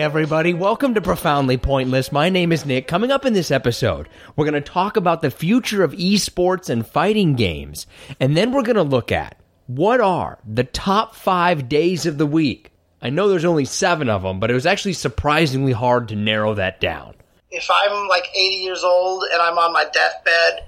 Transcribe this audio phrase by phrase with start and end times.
[0.00, 2.10] Everybody, welcome to Profoundly Pointless.
[2.10, 2.88] My name is Nick.
[2.88, 6.86] Coming up in this episode, we're going to talk about the future of esports and
[6.86, 7.86] fighting games.
[8.18, 12.24] And then we're going to look at what are the top five days of the
[12.24, 12.72] week.
[13.02, 16.54] I know there's only seven of them, but it was actually surprisingly hard to narrow
[16.54, 17.14] that down.
[17.50, 20.66] If I'm like 80 years old and I'm on my deathbed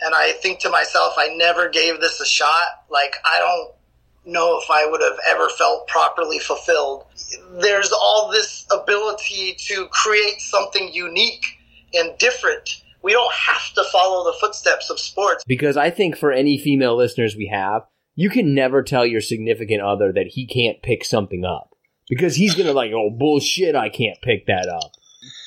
[0.00, 3.74] and I think to myself, I never gave this a shot, like, I don't
[4.24, 7.04] know if I would have ever felt properly fulfilled.
[7.60, 11.44] There's all this ability to create something unique
[11.94, 12.82] and different.
[13.02, 15.44] We don't have to follow the footsteps of sports.
[15.46, 17.82] Because I think for any female listeners we have,
[18.14, 21.70] you can never tell your significant other that he can't pick something up.
[22.08, 24.92] Because he's going to like, oh, bullshit, I can't pick that up.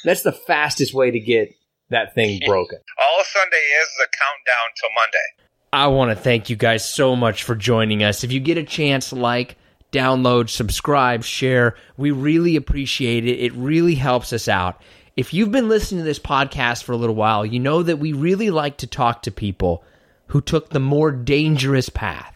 [0.03, 1.50] That's the fastest way to get
[1.90, 2.80] that thing broken.
[3.00, 5.45] All Sunday is is a countdown till Monday.
[5.76, 8.23] I want to thank you guys so much for joining us.
[8.23, 9.58] If you get a chance, like,
[9.91, 11.75] download, subscribe, share.
[11.97, 13.41] We really appreciate it.
[13.41, 14.81] It really helps us out.
[15.18, 18.13] If you've been listening to this podcast for a little while, you know that we
[18.13, 19.84] really like to talk to people
[20.28, 22.34] who took the more dangerous path,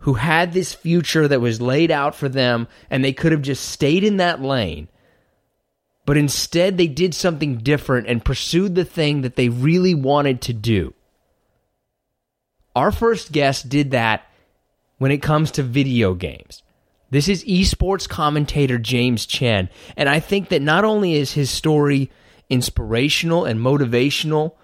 [0.00, 3.64] who had this future that was laid out for them, and they could have just
[3.68, 4.88] stayed in that lane.
[6.04, 10.52] But instead, they did something different and pursued the thing that they really wanted to
[10.52, 10.94] do.
[12.74, 14.28] Our first guest did that
[14.98, 16.62] when it comes to video games.
[17.10, 22.10] This is esports commentator James Chen, and I think that not only is his story
[22.50, 24.54] inspirational and motivational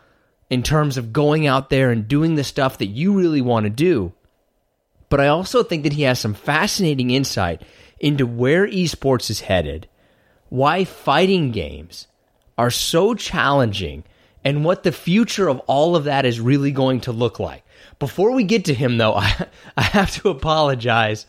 [0.49, 3.71] in terms of going out there and doing the stuff that you really want to
[3.71, 4.13] do,
[5.09, 7.63] but I also think that he has some fascinating insight
[8.01, 9.89] into where esports is headed,
[10.49, 12.09] why fighting games
[12.59, 14.03] are so challenging,
[14.45, 17.63] and what the future of all of that is really going to look like.
[18.01, 19.47] Before we get to him, though, I,
[19.77, 21.27] I have to apologize.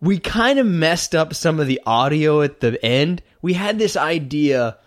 [0.00, 3.22] We kind of messed up some of the audio at the end.
[3.42, 4.78] We had this idea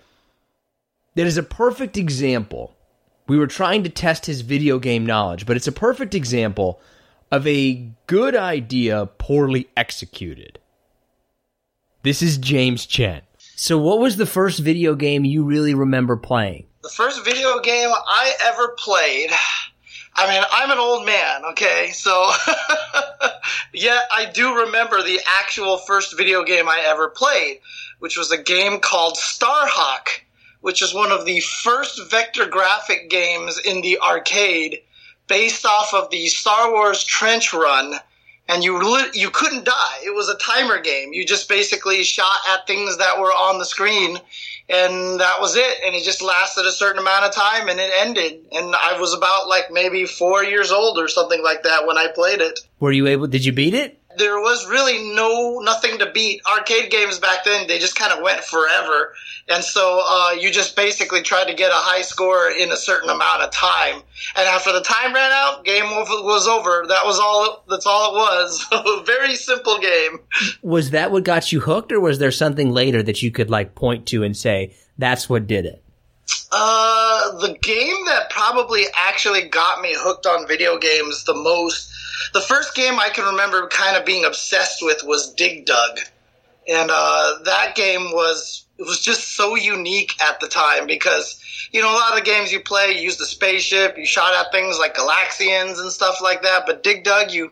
[1.16, 2.76] that is a perfect example.
[3.28, 6.82] We were trying to test his video game knowledge, but it's a perfect example
[7.32, 10.60] of a good idea poorly executed.
[12.02, 13.22] This is James Chen.
[13.56, 16.66] So, what was the first video game you really remember playing?
[16.82, 19.30] The first video game I ever played
[20.16, 21.90] I mean, I'm an old man, okay?
[21.92, 22.12] So,
[23.74, 27.60] yeah, I do remember the actual first video game I ever played,
[28.00, 30.22] which was a game called Starhawk,
[30.62, 34.82] which is one of the first vector graphic games in the arcade
[35.28, 37.96] based off of the Star Wars Trench Run.
[38.50, 38.78] And you
[39.14, 40.00] you couldn't die.
[40.06, 41.14] It was a timer game.
[41.14, 44.20] You just basically shot at things that were on the screen
[44.70, 45.78] and that was it.
[45.86, 48.46] And it just lasted a certain amount of time and it ended.
[48.52, 52.08] And I was about like maybe four years old or something like that when I
[52.08, 52.60] played it.
[52.80, 54.00] Were you able, did you beat it?
[54.18, 56.42] There was really no, nothing to beat.
[56.46, 59.14] Arcade games back then, they just kind of went forever.
[59.50, 63.10] And so, uh, you just basically tried to get a high score in a certain
[63.10, 64.02] amount of time.
[64.36, 66.86] And after the time ran out, game was over.
[66.88, 68.66] That was all, that's all it was.
[68.72, 70.20] a very simple game.
[70.62, 73.76] Was that what got you hooked or was there something later that you could like
[73.76, 75.83] point to and say, that's what did it?
[76.52, 81.92] Uh, the game that probably actually got me hooked on video games the most,
[82.34, 86.00] the first game I can remember kind of being obsessed with was Dig Dug.
[86.68, 91.42] And, uh, that game was, it was just so unique at the time because,
[91.72, 94.52] you know, a lot of games you play, you use the spaceship, you shot at
[94.52, 97.52] things like Galaxians and stuff like that, but Dig Dug, you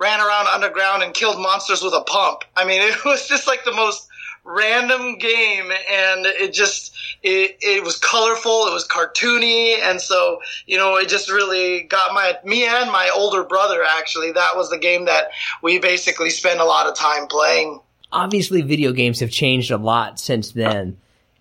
[0.00, 2.44] ran around underground and killed monsters with a pump.
[2.56, 4.08] I mean, it was just like the most
[4.50, 6.92] random game and it just
[7.22, 12.12] it, it was colorful it was cartoony and so you know it just really got
[12.12, 15.28] my me and my older brother actually that was the game that
[15.62, 17.80] we basically spent a lot of time playing.
[18.12, 20.96] Obviously video games have changed a lot since then.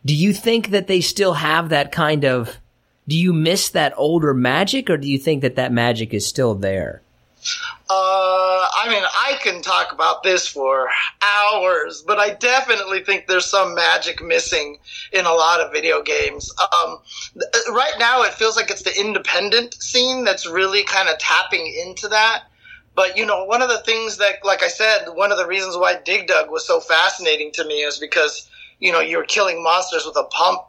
[0.05, 2.57] Do you think that they still have that kind of
[3.07, 6.53] do you miss that older magic or do you think that that magic is still
[6.53, 7.01] there
[7.91, 10.89] uh, I mean, I can talk about this for
[11.23, 14.77] hours, but I definitely think there's some magic missing
[15.11, 16.53] in a lot of video games.
[16.59, 16.99] Um,
[17.33, 21.65] th- right now, it feels like it's the independent scene that's really kind of tapping
[21.83, 22.43] into that.
[22.93, 25.75] But you know, one of the things that, like I said, one of the reasons
[25.75, 28.47] why Dig Dug was so fascinating to me is because
[28.79, 30.61] you know you're killing monsters with a pump,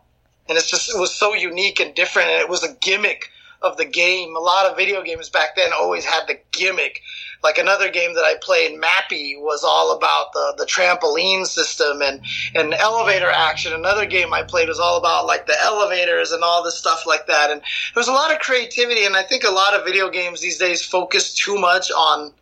[0.48, 3.30] and it's just it was so unique and different, and it was a gimmick
[3.62, 4.34] of the game.
[4.36, 7.02] A lot of video games back then always had the gimmick.
[7.42, 12.20] Like another game that I played, Mappy, was all about the, the trampoline system and,
[12.54, 13.72] and elevator action.
[13.72, 17.26] Another game I played was all about like the elevators and all this stuff like
[17.28, 17.50] that.
[17.50, 20.40] And there was a lot of creativity, and I think a lot of video games
[20.40, 22.32] these days focus too much on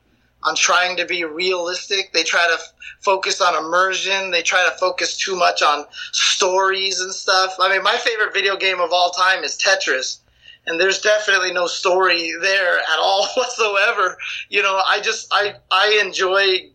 [0.45, 2.13] on trying to be realistic.
[2.13, 4.31] They try to f- focus on immersion.
[4.31, 7.55] They try to focus too much on stories and stuff.
[7.59, 10.19] I mean, my favorite video game of all time is Tetris
[10.69, 14.17] and there's definitely no story there at all whatsoever.
[14.49, 16.71] You know, I just I I enjoy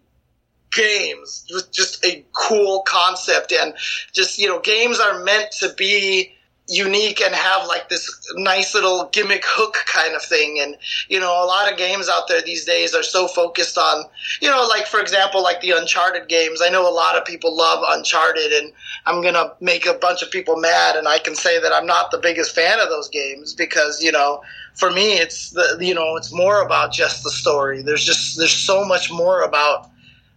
[0.71, 3.75] games with just a cool concept and
[4.11, 6.33] just you know games are meant to be
[6.69, 10.59] unique and have like this nice little gimmick hook kind of thing.
[10.61, 10.77] And,
[11.09, 14.05] you know, a lot of games out there these days are so focused on,
[14.41, 16.61] you know, like for example, like the Uncharted games.
[16.63, 18.71] I know a lot of people love Uncharted and
[19.05, 20.95] I'm going to make a bunch of people mad.
[20.95, 24.11] And I can say that I'm not the biggest fan of those games because, you
[24.11, 24.41] know,
[24.75, 27.81] for me, it's the, you know, it's more about just the story.
[27.81, 29.89] There's just, there's so much more about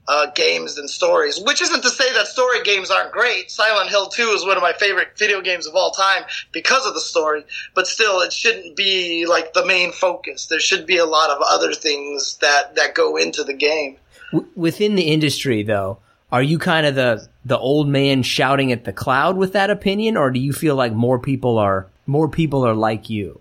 [0.08, 1.40] uh, games than stories.
[1.40, 3.50] Which isn't to say that story games aren't great.
[3.50, 6.94] Silent Hill 2 is one of my favorite video games of all time because of
[6.94, 7.44] the story,
[7.74, 10.46] but still, it shouldn't be like the main focus.
[10.46, 13.96] There should be a lot of other things that, that go into the game.
[14.32, 15.98] W- within the industry, though,
[16.32, 20.16] are you kind of the the old man shouting at the cloud with that opinion,
[20.16, 23.40] or do you feel like more people are more people are like you?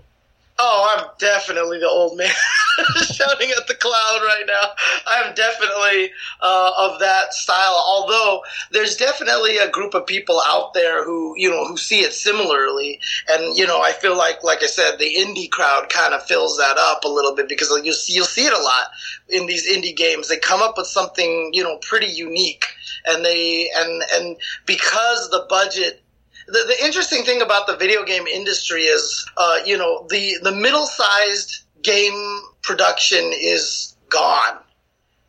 [0.60, 2.30] Oh, I'm definitely the old man
[3.14, 4.72] shouting at the cloud right now.
[5.06, 6.12] I'm definitely
[6.42, 7.84] uh, of that style.
[7.88, 12.14] Although there's definitely a group of people out there who you know who see it
[12.14, 13.00] similarly,
[13.30, 16.58] and you know I feel like, like I said, the indie crowd kind of fills
[16.58, 18.88] that up a little bit because you'll see, you'll see it a lot
[19.30, 20.28] in these indie games.
[20.28, 22.66] They come up with something you know pretty unique,
[23.06, 26.02] and they and and because the budget
[26.48, 30.52] the, the interesting thing about the video game industry is, uh, you know, the, the
[30.52, 34.58] middle sized game production is gone.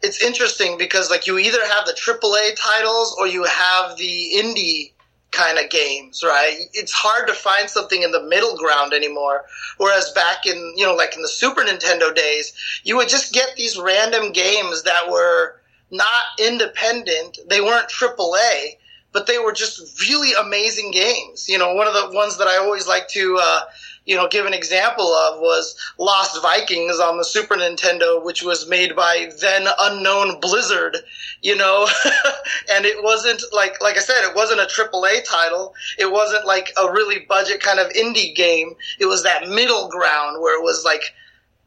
[0.02, 4.92] It's interesting because like you either have the AAA titles or you have the indie
[5.32, 6.56] kind of games, right?
[6.72, 9.44] It's hard to find something in the middle ground anymore.
[9.76, 12.54] Whereas back in, you know, like in the Super Nintendo days,
[12.84, 15.60] you would just get these random games that were
[15.90, 17.38] not independent.
[17.48, 18.76] They weren't AAA
[19.16, 21.48] but they were just really amazing games.
[21.48, 23.60] You know, one of the ones that I always like to, uh,
[24.06, 28.69] you know, give an example of was Lost Vikings on the Super Nintendo, which was
[28.69, 30.97] made by then unknown Blizzard,
[31.43, 31.88] you know,
[32.73, 35.75] and it wasn't like, like I said, it wasn't a AAA title.
[35.99, 38.76] It wasn't like a really budget kind of indie game.
[39.01, 41.13] It was that middle ground where it was like,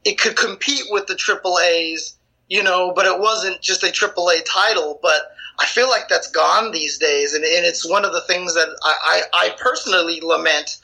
[0.05, 2.15] it could compete with the AAAs,
[2.47, 6.71] you know, but it wasn't just a AAA title, but I feel like that's gone
[6.71, 10.77] these days, and, and it's one of the things that I, I, I personally lament.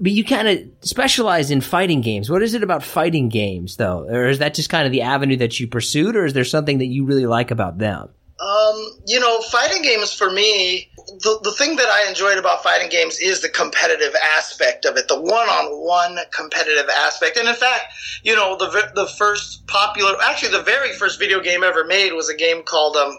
[0.00, 2.30] But you kind of specialize in fighting games.
[2.30, 4.06] What is it about fighting games, though?
[4.08, 6.78] Or is that just kind of the avenue that you pursued, or is there something
[6.78, 8.08] that you really like about them?
[8.40, 12.88] Um, you know, fighting games for me, the, the thing that I enjoyed about fighting
[12.88, 17.36] games is the competitive aspect of it, the one on one competitive aspect.
[17.36, 17.84] And in fact,
[18.22, 22.28] you know, the, the first popular, actually, the very first video game ever made was
[22.28, 23.18] a game called, um,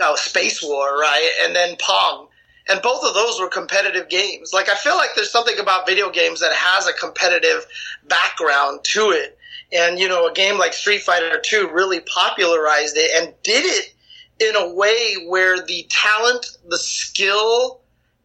[0.00, 1.30] oh, Space War, right?
[1.44, 2.26] And then Pong.
[2.70, 4.52] And both of those were competitive games.
[4.52, 7.66] Like, I feel like there's something about video games that has a competitive
[8.06, 9.36] background to it.
[9.72, 13.94] And, you know, a game like Street Fighter 2 really popularized it and did it
[14.38, 17.80] in a way where the talent, the skill,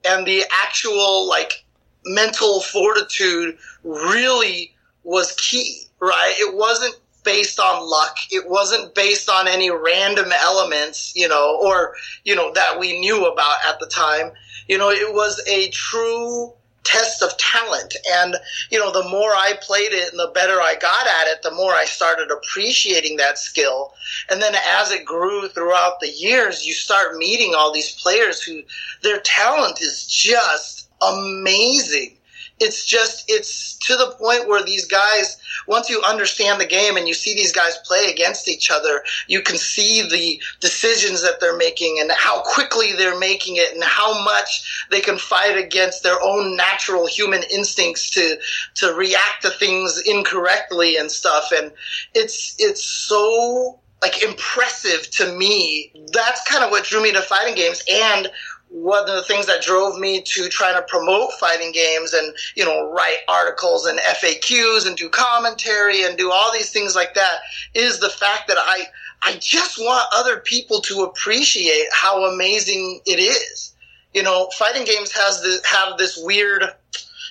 [0.07, 1.65] and the actual, like,
[2.05, 6.35] mental fortitude really was key, right?
[6.37, 8.17] It wasn't based on luck.
[8.31, 13.25] It wasn't based on any random elements, you know, or, you know, that we knew
[13.25, 14.31] about at the time.
[14.67, 16.53] You know, it was a true
[16.85, 17.95] test of talent.
[18.13, 18.35] And,
[18.69, 21.51] you know, the more I played it and the better I got at it, the
[21.51, 23.93] more I started appreciating that skill.
[24.29, 28.61] And then as it grew throughout the years, you start meeting all these players who
[29.01, 32.17] their talent is just amazing
[32.59, 37.07] it's just it's to the point where these guys once you understand the game and
[37.07, 41.57] you see these guys play against each other you can see the decisions that they're
[41.57, 46.21] making and how quickly they're making it and how much they can fight against their
[46.23, 48.37] own natural human instincts to
[48.75, 51.51] to react to things incorrectly and stuff.
[51.55, 51.71] And
[52.13, 55.91] it's it's so like impressive to me.
[56.13, 57.83] That's kind of what drew me to fighting games.
[57.91, 58.29] And
[58.75, 62.65] one of the things that drove me to trying to promote fighting games and you
[62.65, 67.39] know write articles and FAQs and do commentary and do all these things like that
[67.73, 68.83] is the fact that I
[69.23, 73.73] I just want other people to appreciate how amazing it is.
[74.13, 76.65] You know, fighting games has this have this weird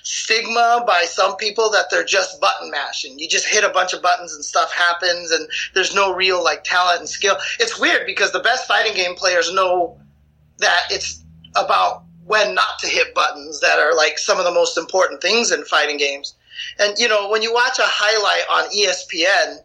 [0.01, 3.19] stigma by some people that they're just button mashing.
[3.19, 6.63] You just hit a bunch of buttons and stuff happens and there's no real like
[6.63, 7.37] talent and skill.
[7.59, 9.99] It's weird because the best fighting game players know
[10.57, 11.24] that it's
[11.55, 15.51] about when not to hit buttons that are like some of the most important things
[15.51, 16.35] in fighting games.
[16.79, 19.61] And you know, when you watch a highlight on ESPN,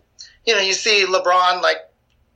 [0.47, 1.79] you know, you see LeBron like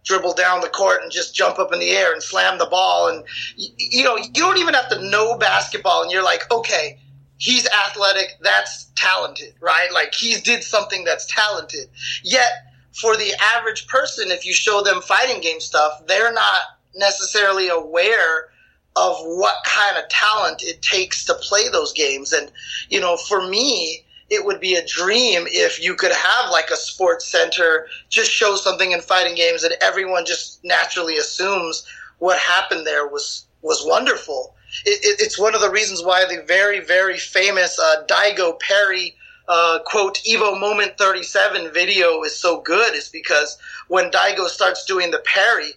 [0.05, 3.09] dribble down the court and just jump up in the air and slam the ball
[3.09, 3.25] and
[3.57, 6.99] you, know, you don't even have to know basketball and you're like, okay,
[7.39, 9.89] he's athletic, that's talented, right?
[9.93, 11.89] Like he did something that's talented.
[12.23, 12.51] Yet
[12.93, 16.61] for the average person, if you show them fighting game stuff, they're not
[16.95, 18.51] necessarily aware
[18.97, 22.33] of what kind of talent it takes to play those games.
[22.33, 22.51] And,
[22.89, 26.77] you know, for me, it would be a dream if you could have like a
[26.77, 31.87] sports center just show something in fighting games and everyone just naturally assumes
[32.19, 34.55] what happened there was was wonderful.
[34.85, 39.15] It, it, it's one of the reasons why the very very famous uh, Daigo Parry
[39.49, 43.59] uh, quote Evo Moment 37 video is so good is because
[43.89, 45.73] when Daigo starts doing the parry,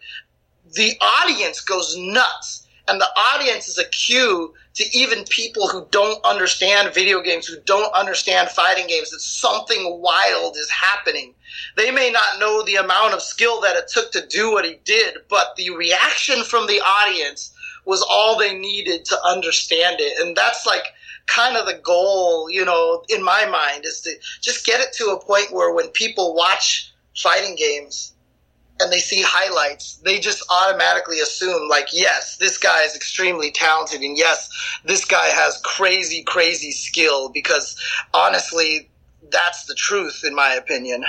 [0.73, 6.23] the audience goes nuts and the audience is a cue to even people who don't
[6.23, 11.33] understand video games, who don't understand fighting games, that something wild is happening.
[11.75, 14.79] They may not know the amount of skill that it took to do what he
[14.85, 17.53] did, but the reaction from the audience
[17.85, 20.19] was all they needed to understand it.
[20.19, 20.85] And that's like
[21.25, 25.05] kind of the goal, you know, in my mind is to just get it to
[25.07, 28.13] a point where when people watch fighting games,
[28.79, 34.01] and they see highlights, they just automatically assume, like, yes, this guy is extremely talented,
[34.01, 34.49] and yes,
[34.85, 37.75] this guy has crazy, crazy skill, because
[38.13, 38.89] honestly,
[39.31, 41.03] that's the truth, in my opinion.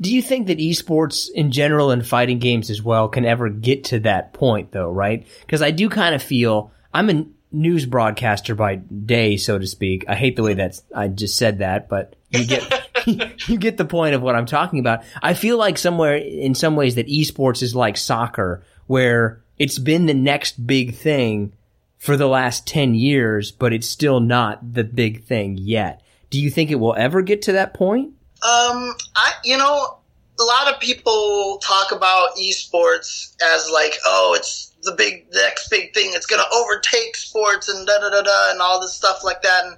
[0.00, 3.84] Do you think that esports in general and fighting games as well can ever get
[3.84, 5.26] to that point, though, right?
[5.42, 10.04] Because I do kind of feel I'm a news broadcaster by day, so to speak.
[10.08, 12.90] I hate the way that I just said that, but you get
[13.48, 15.02] you get the point of what I'm talking about.
[15.22, 20.06] I feel like somewhere in some ways that esports is like soccer, where it's been
[20.06, 21.52] the next big thing
[21.98, 26.02] for the last 10 years, but it's still not the big thing yet.
[26.30, 28.14] Do you think it will ever get to that point?
[28.42, 29.98] Um, I, you know,
[30.40, 35.68] a lot of people talk about esports as like, oh, it's the big, the next
[35.68, 36.12] big thing.
[36.14, 39.42] It's going to overtake sports and da da da da and all this stuff like
[39.42, 39.66] that.
[39.66, 39.76] And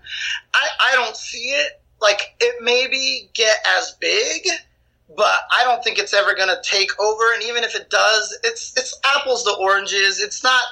[0.54, 4.47] I, I don't see it like it maybe get as big,
[5.16, 7.32] but I don't think it's ever going to take over.
[7.35, 10.21] And even if it does, it's it's apples to oranges.
[10.21, 10.64] It's not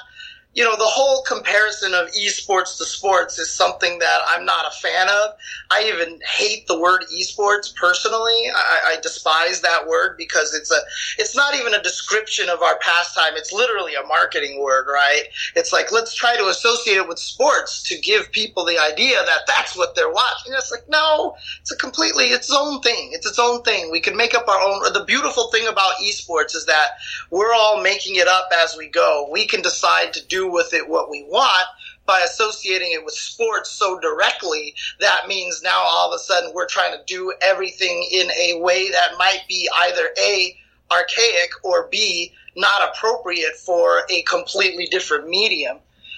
[0.53, 4.77] you know, the whole comparison of esports to sports is something that I'm not a
[4.81, 5.31] fan of.
[5.71, 8.49] I even hate the word esports personally.
[8.53, 10.79] I, I, despise that word because it's a,
[11.17, 13.33] it's not even a description of our pastime.
[13.35, 15.23] It's literally a marketing word, right?
[15.55, 19.47] It's like, let's try to associate it with sports to give people the idea that
[19.47, 20.51] that's what they're watching.
[20.53, 23.11] It's like, no, it's a completely, its own thing.
[23.13, 23.89] It's its own thing.
[23.89, 26.89] We can make up our own, the beautiful thing about esports is that
[27.29, 29.29] we're all making it up as we go.
[29.31, 31.67] We can decide to do with it what we want
[32.05, 36.67] by associating it with sports so directly, that means now all of a sudden we're
[36.67, 40.57] trying to do everything in a way that might be either A,
[40.91, 45.77] archaic, or B, not appropriate for a completely different medium.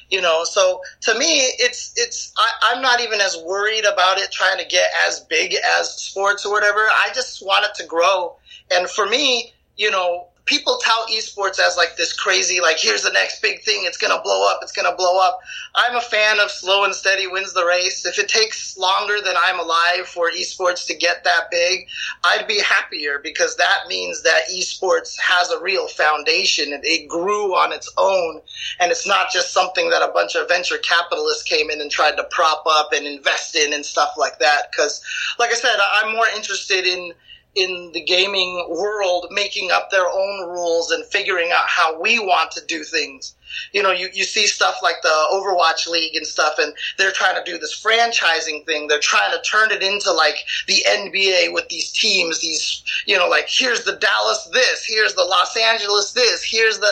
[0.10, 4.32] You know, so to me, it's it's I, I'm not even as worried about it
[4.32, 6.82] trying to get as big as sports or whatever.
[6.82, 8.36] I just want it to grow,
[8.72, 13.12] and for me, you know, people tout esports as like this crazy, like here's the
[13.12, 13.84] next big thing.
[13.84, 14.60] It's gonna blow up.
[14.62, 15.40] It's gonna blow up.
[15.76, 18.06] I'm a fan of slow and steady wins the race.
[18.06, 21.88] If it takes longer than I'm alive for esports to get that big,
[22.24, 26.74] I'd be happier because that means that esports has a real foundation.
[26.74, 28.42] It, it grew on its own,
[28.80, 32.18] and it's not just something that a bunch of venture capitalists came in and tried
[32.18, 34.72] to prop up and invest in and stuff like that.
[34.72, 35.02] Because,
[35.40, 37.14] like I said, I'm more interested in
[37.56, 42.52] in the gaming world making up their own rules and figuring out how we want
[42.52, 43.36] to do things.
[43.72, 47.36] You know, you, you see stuff like the Overwatch League and stuff, and they're trying
[47.36, 48.88] to do this franchising thing.
[48.88, 53.28] They're trying to turn it into like the NBA with these teams, these, you know,
[53.28, 56.90] like here's the Dallas this, here's the Los Angeles this, here's the,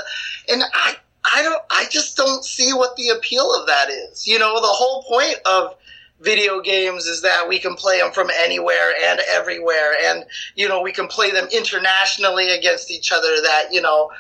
[0.50, 0.98] and I,
[1.34, 4.28] I don't, I just don't see what the appeal of that is.
[4.28, 5.76] You know, the whole point of
[6.22, 9.94] video games is that we can play them from anywhere and everywhere.
[10.06, 10.26] And
[10.56, 14.12] you know we can play them internationally against each other that you know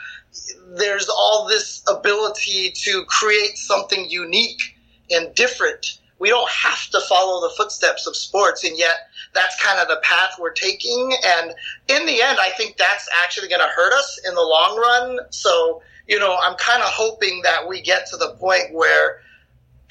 [0.75, 4.77] there's all this ability to create something unique
[5.09, 5.99] and different.
[6.19, 9.99] We don't have to follow the footsteps of sports and yet that's kind of the
[10.03, 11.13] path we're taking.
[11.25, 11.51] And
[11.87, 15.19] in the end i think that's actually going to hurt us in the long run.
[15.29, 19.21] So you know i'm kind of hoping that we get to the point where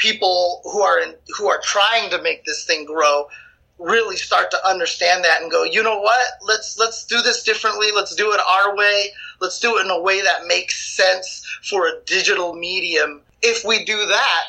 [0.00, 3.28] people who are in, who are trying to make this thing grow
[3.78, 6.26] really start to understand that and go, you know what?
[6.46, 7.88] Let's let's do this differently.
[7.94, 9.12] Let's do it our way.
[9.40, 13.22] Let's do it in a way that makes sense for a digital medium.
[13.42, 14.44] If we do that,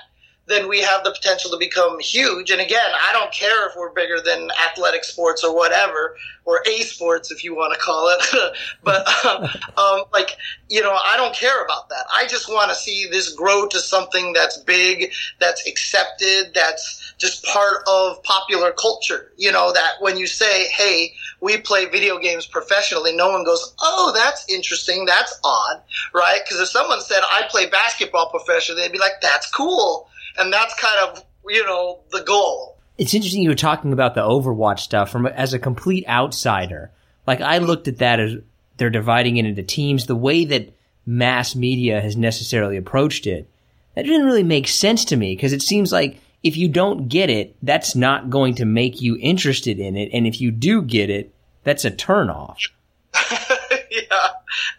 [0.47, 2.49] then we have the potential to become huge.
[2.49, 6.81] And again, I don't care if we're bigger than athletic sports or whatever, or A
[6.81, 8.57] sports if you want to call it.
[8.83, 9.43] but um,
[9.77, 10.35] um, like
[10.69, 12.05] you know, I don't care about that.
[12.13, 17.45] I just want to see this grow to something that's big, that's accepted, that's just
[17.45, 19.31] part of popular culture.
[19.37, 23.73] You know, that when you say, "Hey, we play video games professionally," no one goes,
[23.79, 25.05] "Oh, that's interesting.
[25.05, 25.81] That's odd,"
[26.13, 26.41] right?
[26.43, 30.73] Because if someone said, "I play basketball professionally," they'd be like, "That's cool." And that's
[30.75, 32.77] kind of you know the goal.
[32.97, 36.91] It's interesting you were talking about the Overwatch stuff from as a complete outsider.
[37.25, 38.35] Like I looked at that as
[38.77, 40.05] they're dividing it into teams.
[40.05, 40.73] The way that
[41.05, 43.49] mass media has necessarily approached it,
[43.95, 47.29] that didn't really make sense to me because it seems like if you don't get
[47.29, 51.09] it, that's not going to make you interested in it, and if you do get
[51.09, 51.33] it,
[51.63, 52.69] that's a turnoff.
[54.09, 54.27] yeah,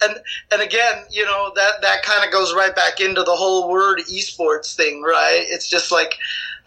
[0.03, 0.17] and
[0.51, 4.01] and again, you know that that kind of goes right back into the whole word
[4.11, 5.45] esports thing, right?
[5.49, 6.17] It's just like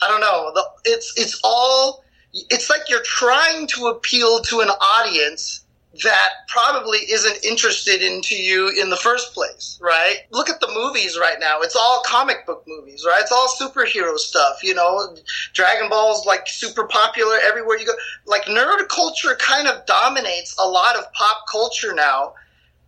[0.02, 0.52] I don't know.
[0.54, 2.04] The, it's it's all.
[2.34, 5.65] It's like you're trying to appeal to an audience
[6.04, 10.18] that probably isn't interested into you in the first place, right?
[10.32, 11.62] Look at the movies right now.
[11.62, 13.22] It's all comic book movies, right?
[13.22, 15.16] It's all superhero stuff, you know.
[15.54, 17.94] Dragon Ball's like super popular everywhere you go.
[18.26, 22.34] Like nerd culture kind of dominates a lot of pop culture now,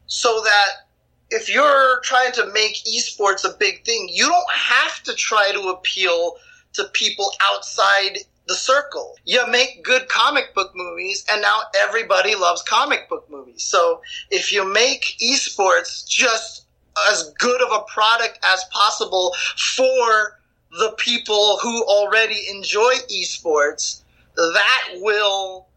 [0.07, 0.87] so that
[1.29, 5.69] if you're trying to make esports a big thing, you don't have to try to
[5.69, 6.35] appeal
[6.73, 9.15] to people outside the circle.
[9.25, 13.63] You make good comic book movies, and now everybody loves comic book movies.
[13.63, 16.65] So if you make esports just
[17.09, 19.35] as good of a product as possible
[19.75, 20.39] for
[20.79, 24.01] the people who already enjoy esports,
[24.35, 25.67] that will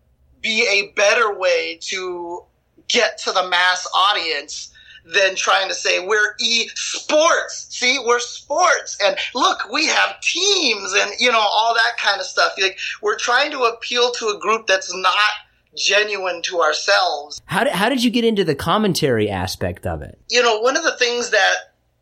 [0.41, 2.45] be a better way to
[2.89, 4.73] get to the mass audience
[5.05, 7.67] than trying to say we're e-sports.
[7.71, 12.27] See, we're sports, and look, we have teams, and you know all that kind of
[12.27, 12.53] stuff.
[12.61, 15.31] Like we're trying to appeal to a group that's not
[15.77, 17.41] genuine to ourselves.
[17.47, 20.19] How did, how did you get into the commentary aspect of it?
[20.29, 21.55] You know, one of the things that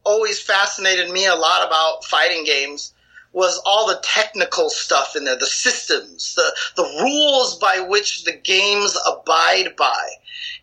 [0.05, 2.95] always fascinated me a lot about fighting games
[3.33, 8.33] was all the technical stuff in there, the systems, the, the rules by which the
[8.33, 10.09] games abide by.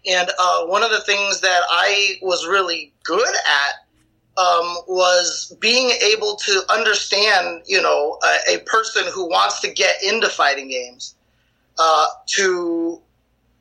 [0.08, 3.86] And uh, one of the things that I was really good at
[4.38, 9.96] um, was being able to understand, you know, a, a, person who wants to get
[10.04, 11.15] into fighting games,
[11.80, 13.02] uh, to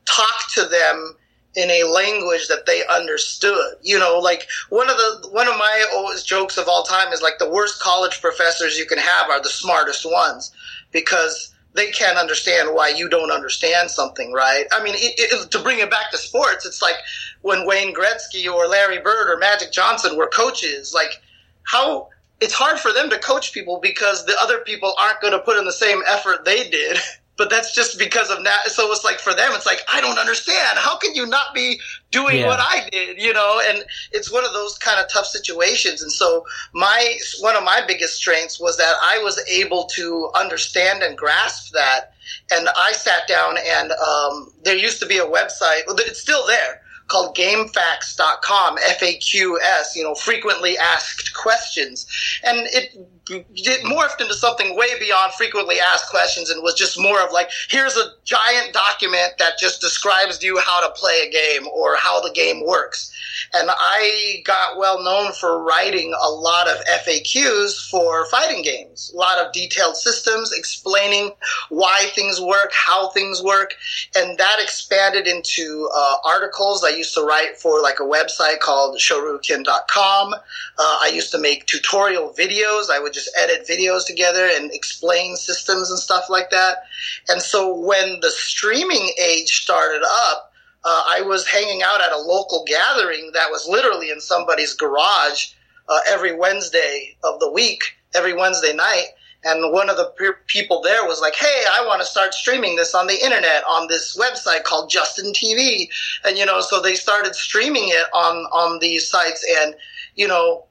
[0.03, 1.15] talk to them
[1.55, 3.75] in a language that they understood.
[3.81, 7.21] You know, like one of the one of my always jokes of all time is
[7.21, 10.51] like the worst college professors you can have are the smartest ones
[10.91, 14.65] because they can't understand why you don't understand something, right?
[14.71, 16.95] I mean, it, it, to bring it back to sports, it's like
[17.41, 20.93] when Wayne Gretzky or Larry Bird or Magic Johnson were coaches.
[20.93, 21.21] Like,
[21.63, 22.09] how
[22.39, 25.57] it's hard for them to coach people because the other people aren't going to put
[25.57, 26.97] in the same effort they did.
[27.37, 28.67] but that's just because of that.
[28.67, 30.77] So it's like for them, it's like I don't understand.
[30.77, 31.79] How can you not be
[32.11, 32.47] doing yeah.
[32.47, 33.21] what I did?
[33.21, 36.01] You know, and it's one of those kind of tough situations.
[36.01, 41.03] And so my one of my biggest strengths was that I was able to understand
[41.03, 42.11] and grasp that.
[42.51, 45.81] And I sat down and um, there used to be a website.
[45.87, 52.05] It's still there called GameFAQs.com, FAQS, you know, frequently asked questions,
[52.43, 52.95] and it
[53.29, 57.49] it morphed into something way beyond frequently asked questions and was just more of like,
[57.69, 61.95] here's a giant document that just describes to you how to play a game or
[61.97, 63.11] how the game works.
[63.53, 69.17] And I got well known for writing a lot of FAQs for fighting games, a
[69.17, 71.31] lot of detailed systems explaining
[71.69, 73.75] why things work, how things work.
[74.15, 78.97] And that expanded into uh, articles I used to write for like a website called
[78.97, 80.33] shoryuken.com.
[80.33, 80.39] Uh,
[80.77, 82.89] I used to make tutorial videos.
[82.89, 86.83] I would just edit videos together and explain systems and stuff like that.
[87.29, 90.51] And so when the streaming age started up,
[90.83, 95.47] uh, I was hanging out at a local gathering that was literally in somebody's garage
[95.89, 99.07] uh, every Wednesday of the week, every Wednesday night.
[99.45, 102.75] And one of the pe- people there was like, "Hey, I want to start streaming
[102.75, 105.87] this on the internet on this website called Justin TV."
[106.25, 109.75] And you know, so they started streaming it on on these sites, and
[110.15, 110.65] you know,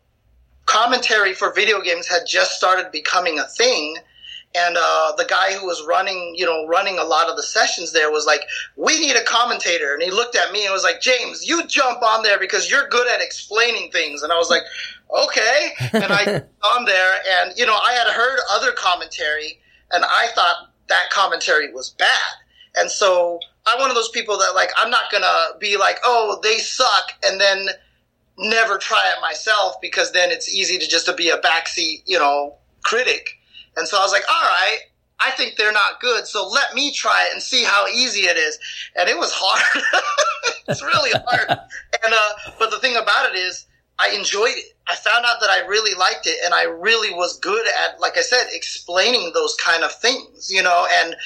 [0.66, 3.96] commentary for video games had just started becoming a thing
[4.54, 7.92] and uh, the guy who was running, you know, running a lot of the sessions
[7.92, 8.42] there was like,
[8.76, 12.02] "We need a commentator." And he looked at me and was like, "James, you jump
[12.02, 14.62] on there because you're good at explaining things." And I was like,
[15.10, 16.42] "Okay." And I
[16.74, 21.72] on there, and you know, I had heard other commentary, and I thought that commentary
[21.72, 22.32] was bad.
[22.76, 26.38] And so I'm one of those people that like I'm not gonna be like, "Oh,
[26.42, 27.68] they suck," and then
[28.38, 32.18] never try it myself because then it's easy to just to be a backseat, you
[32.18, 33.38] know, critic.
[33.76, 34.78] And so I was like, all right,
[35.20, 38.36] I think they're not good, so let me try it and see how easy it
[38.36, 38.58] is.
[38.96, 39.84] And it was hard.
[40.68, 41.48] it's really hard.
[41.48, 43.66] And uh, but the thing about it is,
[43.98, 44.76] I enjoyed it.
[44.88, 48.18] I found out that I really liked it, and I really was good at, like
[48.18, 50.50] I said, explaining those kind of things.
[50.50, 51.16] You know, and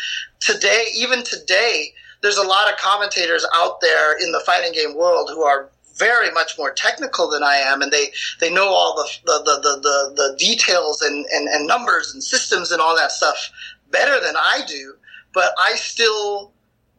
[0.41, 5.31] today, even today, there's a lot of commentators out there in the fighting game world
[5.33, 9.09] who are very much more technical than I am, and they, they know all the
[9.25, 13.51] the, the, the, the details and, and, and numbers and systems and all that stuff
[13.91, 14.95] better than I do.
[15.35, 16.53] But I still,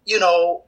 [0.06, 0.64] you know,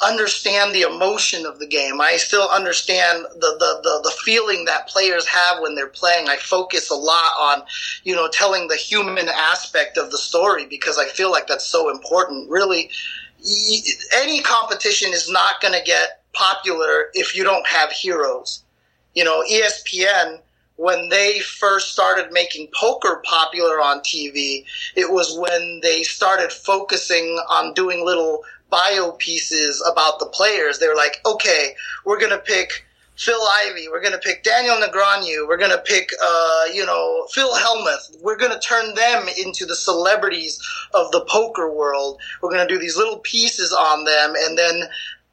[0.00, 2.00] understand the emotion of the game.
[2.00, 6.28] I still understand the, the, the, the, feeling that players have when they're playing.
[6.28, 7.62] I focus a lot on,
[8.04, 11.90] you know, telling the human aspect of the story because I feel like that's so
[11.90, 12.48] important.
[12.48, 12.90] Really,
[14.14, 18.62] any competition is not going to get popular if you don't have heroes.
[19.14, 20.38] You know, ESPN,
[20.76, 27.36] when they first started making poker popular on TV, it was when they started focusing
[27.50, 30.78] on doing little bio pieces about the players.
[30.78, 32.84] They were like, okay, we're going to pick
[33.16, 33.88] Phil Ivey.
[33.88, 35.48] We're going to pick Daniel Negreanu.
[35.48, 38.22] We're going to pick, uh, you know, Phil Hellmuth.
[38.22, 40.60] We're going to turn them into the celebrities
[40.94, 42.20] of the poker world.
[42.40, 44.82] We're going to do these little pieces on them, and then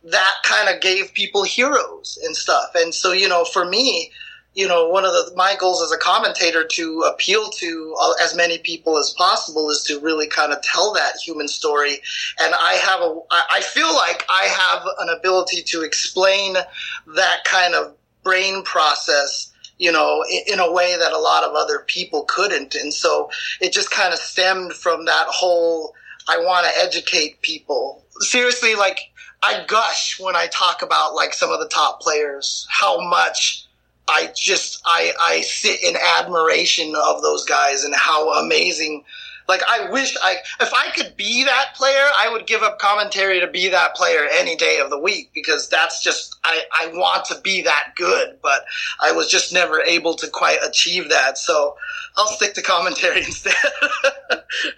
[0.05, 2.71] that kind of gave people heroes and stuff.
[2.75, 4.11] And so, you know, for me,
[4.55, 8.35] you know, one of the, my goals as a commentator to appeal to uh, as
[8.35, 12.01] many people as possible is to really kind of tell that human story.
[12.41, 17.75] And I have a, I feel like I have an ability to explain that kind
[17.75, 22.23] of brain process you know, in, in, a way that a lot of other people
[22.29, 22.75] couldn't.
[22.75, 25.93] And so it just kind of stemmed from that whole,
[26.29, 28.01] I want to educate people.
[28.19, 28.99] Seriously, like,
[29.43, 33.64] I gush when I talk about like some of the top players, how much
[34.07, 39.03] I just I I sit in admiration of those guys and how amazing
[39.47, 43.39] like I wish I if I could be that player, I would give up commentary
[43.41, 47.25] to be that player any day of the week because that's just I, I want
[47.25, 48.65] to be that good, but
[48.99, 51.37] I was just never able to quite achieve that.
[51.37, 51.75] So
[52.17, 53.53] I'll stick to commentary instead.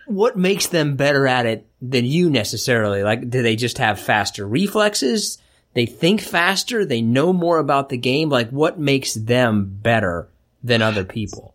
[0.06, 3.04] what makes them better at it than you necessarily?
[3.04, 5.38] Like do they just have faster reflexes?
[5.78, 8.30] They think faster, they know more about the game.
[8.30, 10.28] Like what makes them better
[10.64, 11.54] than other people?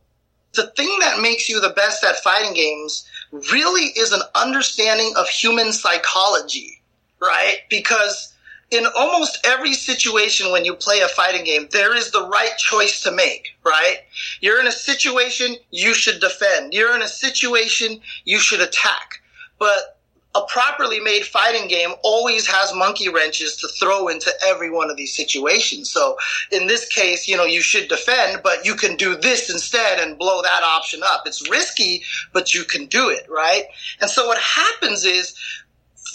[0.54, 3.08] the thing that makes you the best at fighting games
[3.52, 6.82] really is an understanding of human psychology,
[7.20, 7.58] right?
[7.70, 8.34] Because
[8.70, 13.02] in almost every situation when you play a fighting game, there is the right choice
[13.02, 13.98] to make, right?
[14.40, 16.74] You're in a situation, you should defend.
[16.74, 19.22] You're in a situation, you should attack.
[19.58, 19.98] But
[20.34, 24.96] a properly made fighting game always has monkey wrenches to throw into every one of
[24.96, 25.90] these situations.
[25.90, 26.16] So
[26.50, 30.18] in this case, you know, you should defend, but you can do this instead and
[30.18, 31.24] blow that option up.
[31.26, 33.64] It's risky, but you can do it, right?
[34.00, 35.34] And so what happens is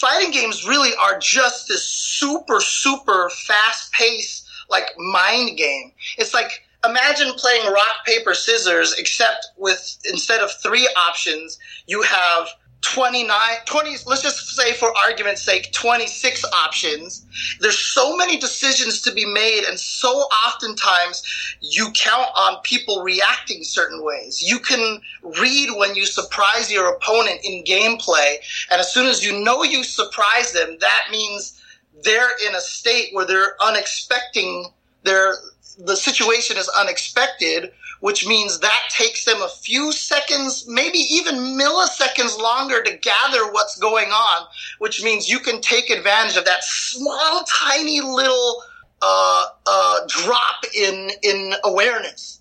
[0.00, 5.92] fighting games really are just this super, super fast paced, like mind game.
[6.16, 12.48] It's like, imagine playing rock, paper, scissors, except with, instead of three options, you have
[12.82, 13.30] 29
[13.66, 17.26] 20 let's just say for argument's sake 26 options.
[17.60, 20.08] There's so many decisions to be made and so
[20.46, 21.22] oftentimes
[21.60, 24.42] you count on people reacting certain ways.
[24.42, 25.00] You can
[25.40, 28.36] read when you surprise your opponent in gameplay
[28.70, 31.60] and as soon as you know you surprise them that means
[32.04, 34.66] they're in a state where they're unexpecting
[35.02, 35.34] their
[35.78, 42.38] the situation is unexpected which means that takes them a few seconds, maybe even milliseconds
[42.38, 44.46] longer to gather what's going on,
[44.78, 48.62] which means you can take advantage of that small, tiny little
[49.02, 52.37] uh, uh, drop in in awareness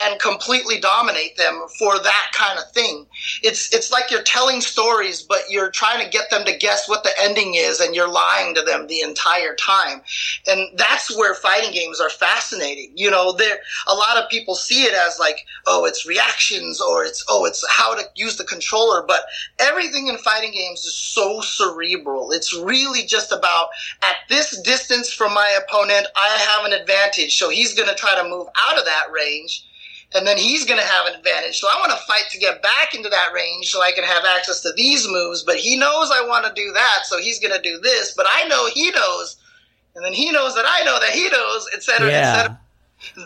[0.00, 3.06] and completely dominate them for that kind of thing.
[3.42, 7.02] It's it's like you're telling stories, but you're trying to get them to guess what
[7.02, 10.02] the ending is, and you're lying to them the entire time.
[10.46, 12.92] And that's where fighting games are fascinating.
[12.94, 13.58] You know, there
[13.88, 17.64] a lot of people see it as like, oh, it's reactions, or it's oh, it's
[17.68, 19.04] how to use the controller.
[19.06, 19.22] But
[19.58, 22.30] everything in fighting games is so cerebral.
[22.30, 23.68] It's really just about
[24.02, 28.14] at this distance from my opponent, I have an advantage, so he's going to try
[28.14, 29.64] to move out of that range
[30.14, 31.58] and then he's going to have an advantage.
[31.58, 34.24] So I want to fight to get back into that range so I can have
[34.24, 35.42] access to these moves.
[35.42, 38.14] But he knows I want to do that, so he's going to do this.
[38.16, 39.36] But I know he knows,
[39.94, 42.18] and then he knows that I know that he knows, etc., yeah.
[42.18, 42.60] etc.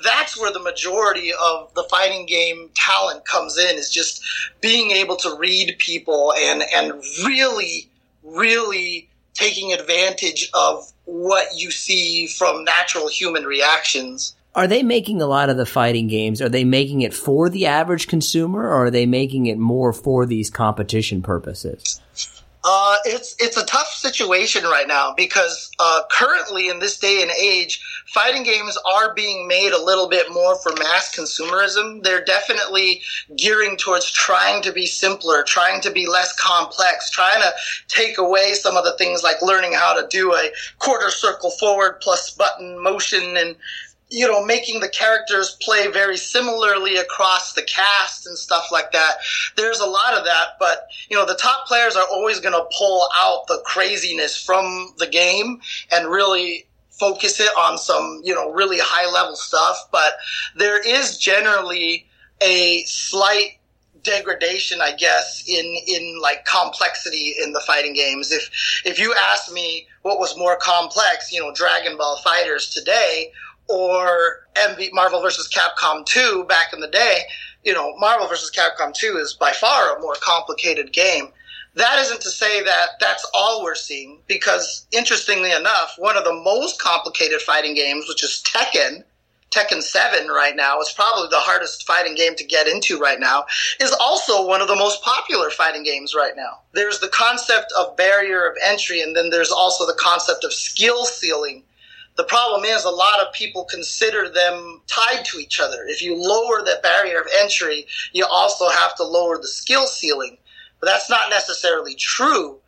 [0.02, 3.76] That's where the majority of the fighting game talent comes in.
[3.76, 4.22] Is just
[4.60, 6.92] being able to read people and and
[7.24, 7.88] really,
[8.22, 15.26] really taking advantage of what you see from natural human reactions are they making a
[15.26, 16.42] lot of the fighting games?
[16.42, 20.26] Are they making it for the average consumer, or are they making it more for
[20.26, 22.00] these competition purposes?
[22.64, 27.30] Uh, it's it's a tough situation right now because uh, currently in this day and
[27.32, 32.04] age, fighting games are being made a little bit more for mass consumerism.
[32.04, 33.02] They're definitely
[33.36, 37.52] gearing towards trying to be simpler, trying to be less complex, trying to
[37.88, 42.00] take away some of the things like learning how to do a quarter circle forward
[42.00, 43.56] plus button motion and
[44.12, 49.14] you know, making the characters play very similarly across the cast and stuff like that.
[49.56, 52.68] There's a lot of that, but you know, the top players are always going to
[52.76, 58.52] pull out the craziness from the game and really focus it on some, you know,
[58.52, 59.88] really high level stuff.
[59.90, 60.12] But
[60.56, 62.06] there is generally
[62.42, 63.58] a slight
[64.02, 68.30] degradation, I guess, in in like complexity in the fighting games.
[68.30, 73.32] If if you ask me what was more complex, you know, Dragon Ball FighterZ today
[73.68, 75.48] or MV Marvel vs.
[75.48, 77.22] Capcom 2 back in the day,
[77.64, 78.50] you know, Marvel vs.
[78.50, 81.28] Capcom 2 is by far a more complicated game.
[81.74, 86.34] That isn't to say that that's all we're seeing, because interestingly enough, one of the
[86.34, 89.04] most complicated fighting games, which is Tekken,
[89.50, 93.44] Tekken 7 right now, is probably the hardest fighting game to get into right now,
[93.80, 96.58] is also one of the most popular fighting games right now.
[96.72, 101.06] There's the concept of barrier of entry, and then there's also the concept of skill
[101.06, 101.64] ceiling
[102.16, 105.84] the problem is a lot of people consider them tied to each other.
[105.86, 110.36] If you lower the barrier of entry, you also have to lower the skill ceiling.
[110.80, 112.61] But that's not necessarily true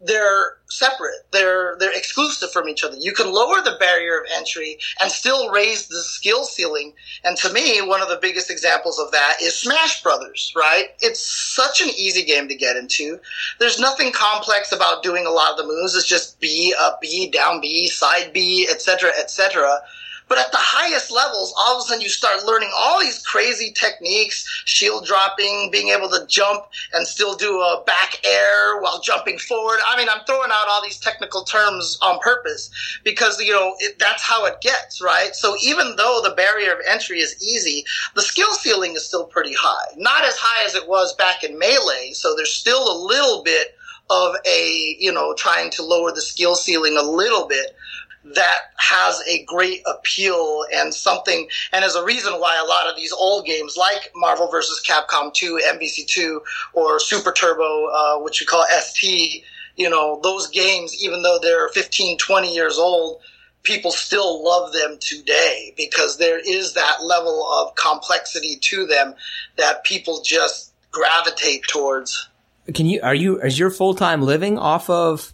[0.00, 1.26] they're separate.
[1.32, 2.96] They're they're exclusive from each other.
[2.96, 6.94] You can lower the barrier of entry and still raise the skill ceiling.
[7.24, 10.90] And to me, one of the biggest examples of that is Smash Brothers, right?
[11.00, 13.18] It's such an easy game to get into.
[13.58, 15.96] There's nothing complex about doing a lot of the moves.
[15.96, 19.80] It's just B, up B, down B, side B, etc., etc.
[20.28, 23.72] But at the highest levels, all of a sudden you start learning all these crazy
[23.72, 29.38] techniques, shield dropping, being able to jump and still do a back air while jumping
[29.38, 29.78] forward.
[29.86, 32.70] I mean, I'm throwing out all these technical terms on purpose
[33.04, 35.34] because, you know, it, that's how it gets, right?
[35.34, 39.54] So even though the barrier of entry is easy, the skill ceiling is still pretty
[39.54, 39.94] high.
[39.96, 43.74] Not as high as it was back in Melee, so there's still a little bit
[44.10, 47.76] of a, you know, trying to lower the skill ceiling a little bit
[48.24, 52.96] that has a great appeal and something, and is a reason why a lot of
[52.96, 54.82] these old games like Marvel vs.
[54.86, 56.40] Capcom 2, MVC2,
[56.74, 59.44] or Super Turbo, uh, which we call ST,
[59.76, 63.20] you know, those games, even though they're 15, 20 years old,
[63.62, 69.14] people still love them today because there is that level of complexity to them
[69.56, 72.28] that people just gravitate towards.
[72.74, 75.32] Can you, are you, is your full time living off of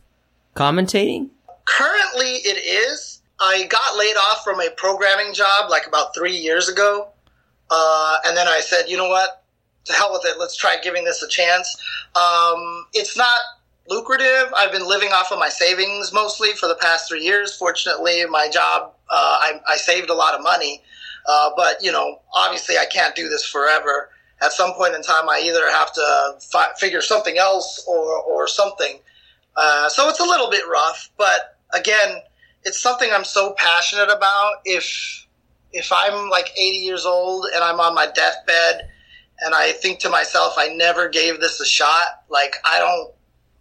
[0.55, 1.31] commentating?
[1.65, 3.21] Currently, it is.
[3.41, 7.09] I got laid off from a programming job like about three years ago.
[7.71, 9.43] Uh, and then I said, you know what?
[9.87, 10.39] To hell with it.
[10.39, 11.77] Let's try giving this a chance.
[12.15, 13.39] Um, it's not
[13.89, 14.53] lucrative.
[14.57, 17.57] I've been living off of my savings mostly for the past three years.
[17.57, 20.83] Fortunately, my job, uh, I, I, saved a lot of money.
[21.29, 24.11] Uh, but, you know, obviously I can't do this forever
[24.45, 28.47] at some point in time, I either have to fi- figure something else or, or
[28.47, 28.99] something.
[29.57, 32.23] Uh, so it's a little bit rough, but again,
[32.65, 34.55] it's something I'm so passionate about.
[34.65, 35.27] If,
[35.73, 38.89] if I'm like 80 years old and I'm on my deathbed
[39.41, 43.11] and I think to myself, I never gave this a shot, like I don't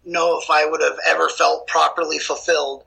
[0.04, 2.84] know if I would have ever felt properly fulfilled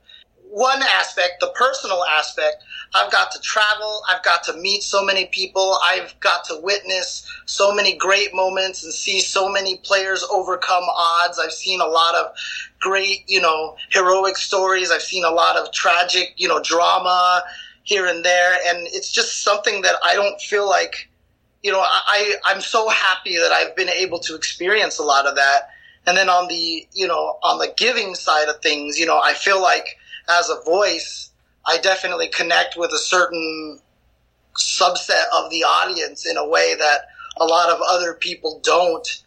[0.49, 2.63] one aspect, the personal aspect,
[2.95, 4.01] I've got to travel.
[4.09, 5.77] I've got to meet so many people.
[5.85, 11.39] I've got to witness so many great moments and see so many players overcome odds.
[11.39, 12.33] I've seen a lot of
[12.79, 14.89] great, you know, heroic stories.
[14.89, 17.43] I've seen a lot of tragic, you know, drama
[17.83, 18.57] here and there.
[18.67, 21.09] And it's just something that I don't feel like,
[21.63, 25.35] you know, I, I'm so happy that I've been able to experience a lot of
[25.35, 25.69] that.
[26.05, 29.33] And then on the, you know, on the giving side of things, you know, I
[29.33, 29.97] feel like,
[30.29, 31.31] as a voice,
[31.65, 33.79] I definitely connect with a certain
[34.55, 37.01] subset of the audience in a way that
[37.37, 39.23] a lot of other people don't.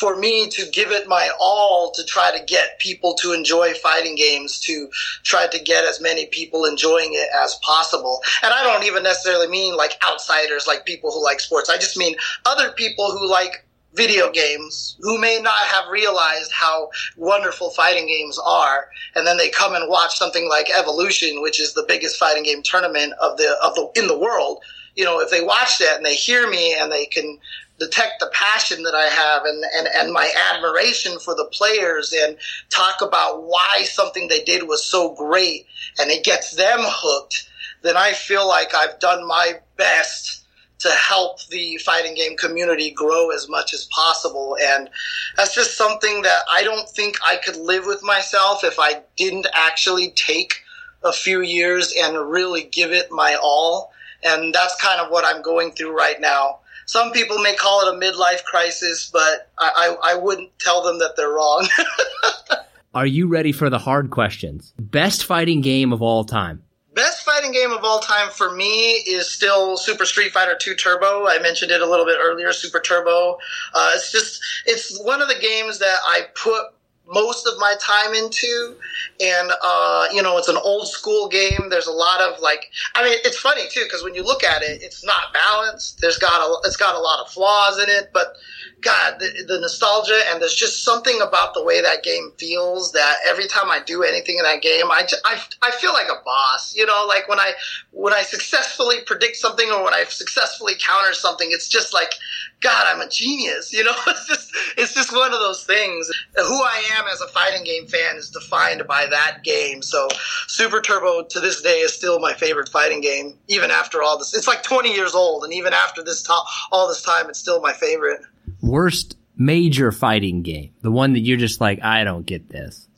[0.00, 4.14] For me to give it my all to try to get people to enjoy fighting
[4.14, 4.88] games, to
[5.24, 8.20] try to get as many people enjoying it as possible.
[8.44, 11.70] And I don't even necessarily mean like outsiders, like people who like sports.
[11.70, 13.64] I just mean other people who like
[13.98, 19.50] video games who may not have realized how wonderful fighting games are and then they
[19.50, 23.58] come and watch something like evolution which is the biggest fighting game tournament of the
[23.64, 24.62] of the in the world.
[24.94, 27.38] You know if they watch that and they hear me and they can
[27.80, 32.36] detect the passion that I have and, and, and my admiration for the players and
[32.70, 35.66] talk about why something they did was so great
[36.00, 37.48] and it gets them hooked,
[37.82, 40.44] then I feel like I've done my best
[40.78, 44.56] to help the fighting game community grow as much as possible.
[44.60, 44.88] And
[45.36, 49.46] that's just something that I don't think I could live with myself if I didn't
[49.54, 50.62] actually take
[51.02, 53.92] a few years and really give it my all.
[54.22, 56.60] And that's kind of what I'm going through right now.
[56.86, 60.98] Some people may call it a midlife crisis, but I, I, I wouldn't tell them
[61.00, 61.68] that they're wrong.
[62.94, 64.72] Are you ready for the hard questions?
[64.78, 66.62] Best fighting game of all time?
[66.98, 71.28] Best fighting game of all time for me is still Super Street Fighter 2 Turbo.
[71.28, 73.38] I mentioned it a little bit earlier, Super Turbo.
[73.72, 76.64] Uh, it's just, it's one of the games that I put
[77.08, 78.76] most of my time into.
[79.20, 81.68] And uh, you know it's an old school game.
[81.70, 84.62] There's a lot of like i mean it's funny too because when you look at
[84.62, 86.00] it it's not balanced.
[86.00, 88.10] There's got a it's got a lot of flaws in it.
[88.12, 88.36] But
[88.80, 93.16] God, the, the, nostalgia and there's just something about the way that game feels that
[93.26, 96.22] every time I do anything in that game, I, just, I, I feel like a
[96.24, 97.54] boss, you know, like when I,
[97.90, 102.14] when I successfully predict something or when I successfully counter something, it's just like,
[102.60, 106.10] God, I'm a genius, you know, it's just, it's just one of those things.
[106.36, 109.82] Who I am as a fighting game fan is defined by that game.
[109.82, 110.08] So
[110.48, 114.34] Super Turbo to this day is still my favorite fighting game, even after all this.
[114.34, 116.42] It's like 20 years old, and even after this to-
[116.72, 118.20] all this time, it's still my favorite
[118.62, 120.74] worst major fighting game?
[120.82, 122.88] The one that you're just like, I don't get this.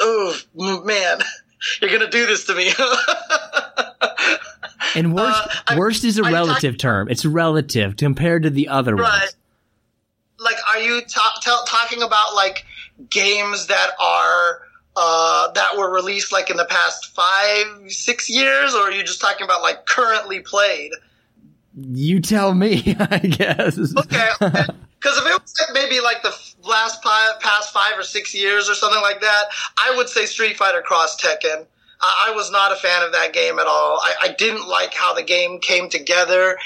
[0.00, 0.34] Oh
[0.84, 1.20] man,
[1.80, 2.72] you're gonna do this to me.
[4.94, 7.08] and worst, uh, worst is a relative term.
[7.08, 9.20] It's relative compared to the other right.
[9.20, 9.36] ones.
[10.38, 12.64] Like, are you ta- ta- talking about like
[13.10, 14.62] games that are
[14.96, 19.20] uh, that were released like in the past five, six years, or are you just
[19.20, 20.92] talking about like currently played?
[21.74, 23.78] You tell me, I guess.
[23.78, 24.28] Okay.
[25.02, 28.74] Because if it was like maybe like the last past five or six years or
[28.74, 29.44] something like that,
[29.76, 31.66] I would say Street Fighter Cross Tekken.
[32.02, 34.00] I, was not a fan of that game at all.
[34.02, 36.58] I, I didn't like how the game came together.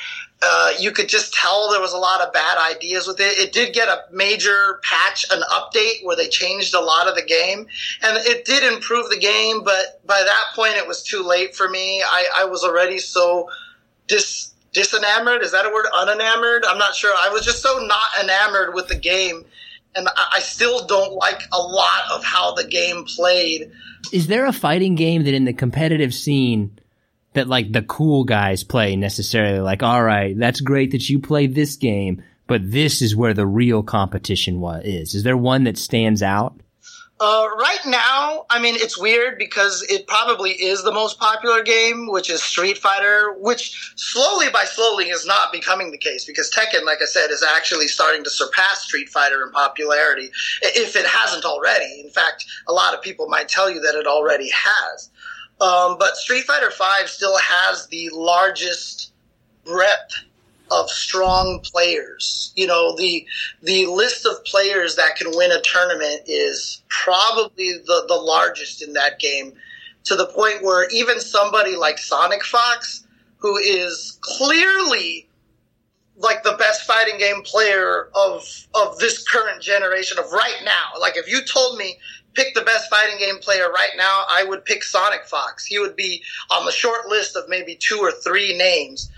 [0.42, 3.38] Uh, you could just tell there was a lot of bad ideas with it.
[3.38, 7.22] It did get a major patch, an update where they changed a lot of the
[7.22, 7.66] game,
[8.02, 9.62] and it did improve the game.
[9.64, 12.02] But by that point, it was too late for me.
[12.02, 13.48] I, I was already so
[14.08, 15.42] dis disenamored.
[15.42, 15.86] Is that a word?
[15.98, 16.64] Unenamored?
[16.66, 17.14] I'm not sure.
[17.16, 19.46] I was just so not enamored with the game,
[19.96, 23.70] and I, still don't like a lot of how the game played.
[24.12, 26.78] Is there a fighting game that in the competitive scene
[27.32, 29.60] that like the cool guys play necessarily?
[29.60, 33.46] Like, all right, that's great that you play this game, but this is where the
[33.46, 34.84] real competition was.
[34.84, 36.60] Is is there one that stands out?
[37.18, 42.10] Uh, right now, I mean, it's weird because it probably is the most popular game,
[42.10, 46.84] which is Street Fighter, which slowly by slowly is not becoming the case because Tekken,
[46.84, 50.28] like I said, is actually starting to surpass Street Fighter in popularity,
[50.60, 52.02] if it hasn't already.
[52.04, 55.10] In fact, a lot of people might tell you that it already has.
[55.58, 59.12] Um, but Street Fighter V still has the largest
[59.64, 60.12] breadth
[60.70, 62.52] of strong players.
[62.56, 63.26] You know, the
[63.62, 68.92] the list of players that can win a tournament is probably the, the largest in
[68.94, 69.52] that game,
[70.04, 73.06] to the point where even somebody like Sonic Fox,
[73.38, 75.28] who is clearly
[76.18, 78.42] like the best fighting game player of
[78.74, 81.00] of this current generation of right now.
[81.00, 81.98] Like if you told me
[82.34, 85.64] pick the best fighting game player right now, I would pick Sonic Fox.
[85.64, 89.10] He would be on the short list of maybe two or three names.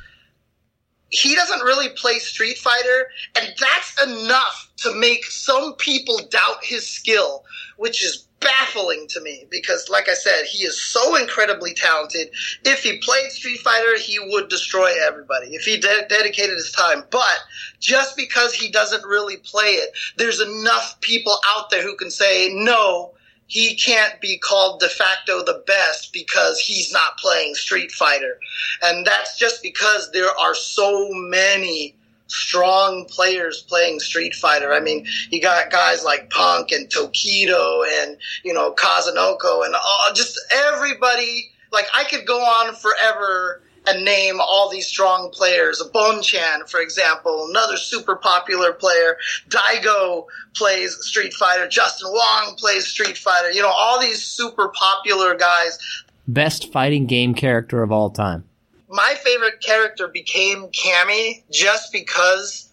[1.11, 6.89] He doesn't really play Street Fighter, and that's enough to make some people doubt his
[6.89, 7.45] skill,
[7.77, 12.29] which is baffling to me because, like I said, he is so incredibly talented.
[12.65, 17.05] If he played Street Fighter, he would destroy everybody if he de- dedicated his time.
[17.11, 17.39] But
[17.81, 22.51] just because he doesn't really play it, there's enough people out there who can say,
[22.53, 23.13] no,
[23.49, 28.39] he can't be called de facto the best because he's not playing Street Fighter.
[28.83, 31.95] And that's just because there are so many
[32.27, 34.75] strong players playing Street Fighter.
[34.75, 40.15] I mean, you got guys like Punk and Tokido and, you know, Kazunoko and all,
[40.15, 41.51] just everybody.
[41.73, 45.83] Like, I could go on forever and name all these strong players.
[45.95, 49.17] Bonchan, for example, another super popular player.
[49.49, 51.67] Daigo plays Street Fighter.
[51.67, 53.51] Justin Wong plays Street Fighter.
[53.51, 55.79] You know, all these super popular guys.
[56.27, 58.45] Best fighting game character of all time.
[58.91, 62.71] My favorite character became Cammy just because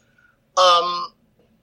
[0.58, 1.14] um,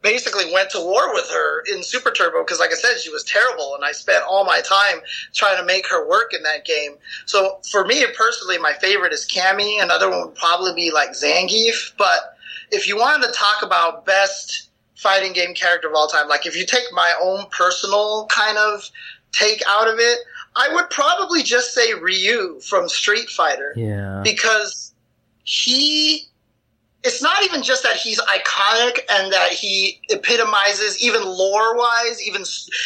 [0.03, 3.25] basically went to war with her in Super Turbo because, like I said, she was
[3.25, 5.01] terrible, and I spent all my time
[5.33, 6.97] trying to make her work in that game.
[7.27, 9.83] So for me personally, my favorite is Cammy.
[9.83, 11.93] Another one would probably be like Zangief.
[11.97, 12.37] But
[12.71, 16.57] if you wanted to talk about best fighting game character of all time, like if
[16.57, 18.89] you take my own personal kind of
[19.33, 20.19] take out of it,
[20.55, 23.73] I would probably just say Ryu from Street Fighter.
[23.77, 24.21] Yeah.
[24.23, 24.93] Because
[25.45, 26.29] he
[27.05, 32.43] it's not even just that he's iconic and that he epitomizes even lore wise even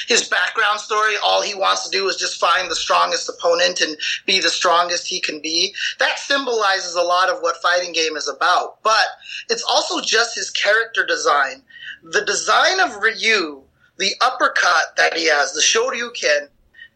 [0.08, 1.14] his background story.
[1.22, 5.06] All he wants to do is just find the strongest opponent and be the strongest
[5.06, 5.74] he can be.
[5.98, 8.82] That symbolizes a lot of what fighting game is about.
[8.82, 9.06] But
[9.50, 11.62] it's also just his character design.
[12.02, 13.62] The design of ryu
[13.98, 16.48] the uppercut that he has the shoryuken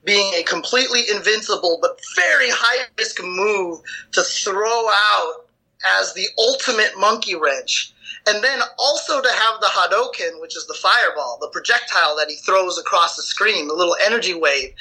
[0.05, 3.81] being a completely invincible but very high risk move
[4.13, 5.47] to throw out
[5.87, 7.93] as the ultimate monkey wrench.
[8.27, 12.37] And then also to have the Hadoken, which is the fireball, the projectile that he
[12.37, 14.75] throws across the screen, the little energy wave.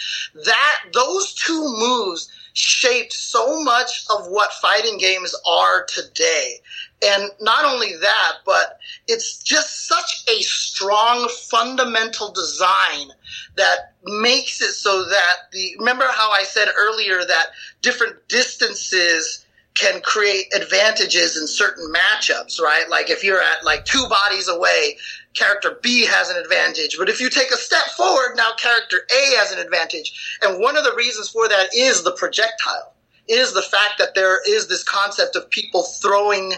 [0.45, 6.55] That, those two moves shaped so much of what fighting games are today.
[7.01, 13.11] And not only that, but it's just such a strong fundamental design
[13.55, 17.47] that makes it so that the, remember how I said earlier that
[17.81, 19.45] different distances
[19.79, 22.85] can create advantages in certain matchups, right?
[22.89, 24.97] Like if you're at like two bodies away,
[25.33, 26.97] character B has an advantage.
[26.97, 30.37] But if you take a step forward, now character A has an advantage.
[30.41, 32.93] And one of the reasons for that is the projectile,
[33.27, 36.53] is the fact that there is this concept of people throwing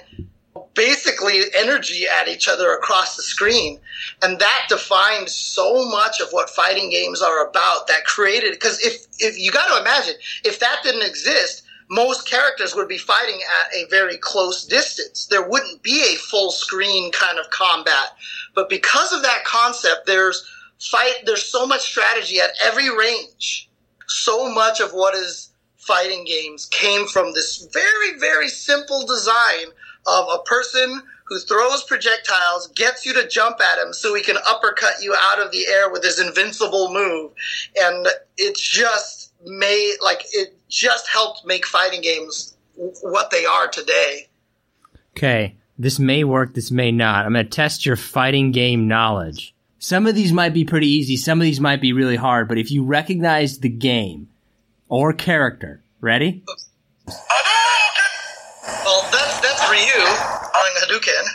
[0.74, 3.80] basically energy at each other across the screen.
[4.22, 9.06] And that defines so much of what fighting games are about that created, because if,
[9.20, 13.76] if you got to imagine, if that didn't exist, most characters would be fighting at
[13.76, 15.28] a very close distance.
[15.28, 18.16] There wouldn't be a full screen kind of combat.
[18.56, 23.70] But because of that concept, there's fight, there's so much strategy at every range.
[24.08, 29.74] So much of what is fighting games came from this very, very simple design
[30.08, 34.38] of a person who throws projectiles, gets you to jump at him so he can
[34.48, 37.32] uppercut you out of the air with his invincible move.
[37.78, 44.30] And it's just made, like, it just helped make fighting games what they are today.
[45.16, 47.26] Okay, this may work, this may not.
[47.26, 49.54] I'm going to test your fighting game knowledge.
[49.78, 52.58] Some of these might be pretty easy, some of these might be really hard, but
[52.58, 54.30] if you recognize the game
[54.88, 56.44] or character, ready?
[57.08, 61.26] Well, that's that's Ryu on Hadouken.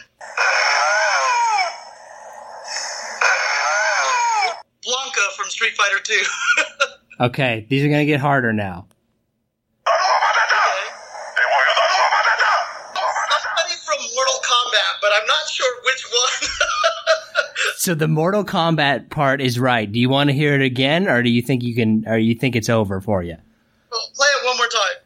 [4.87, 6.23] Blanka from Street Fighter 2.
[7.25, 8.87] okay, these are going to get harder now.
[13.43, 16.51] Somebody from Mortal Kombat, but I'm not sure which one.
[17.77, 19.91] So the Mortal Kombat part is right.
[19.91, 22.35] Do you want to hear it again, or do you think you can, or you
[22.35, 23.37] think it's over for you?
[23.93, 24.97] Well, play it one more time.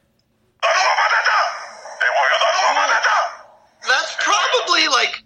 [3.89, 5.25] That's probably like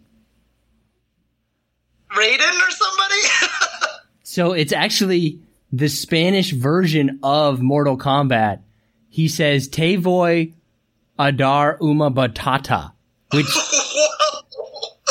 [2.16, 3.20] Raiden or somebody.
[4.22, 5.40] so it's actually
[5.70, 8.61] the Spanish version of Mortal Kombat.
[9.11, 10.55] He says "Te voy
[11.18, 12.92] a dar uma batata,"
[13.32, 13.47] which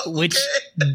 [0.06, 0.38] which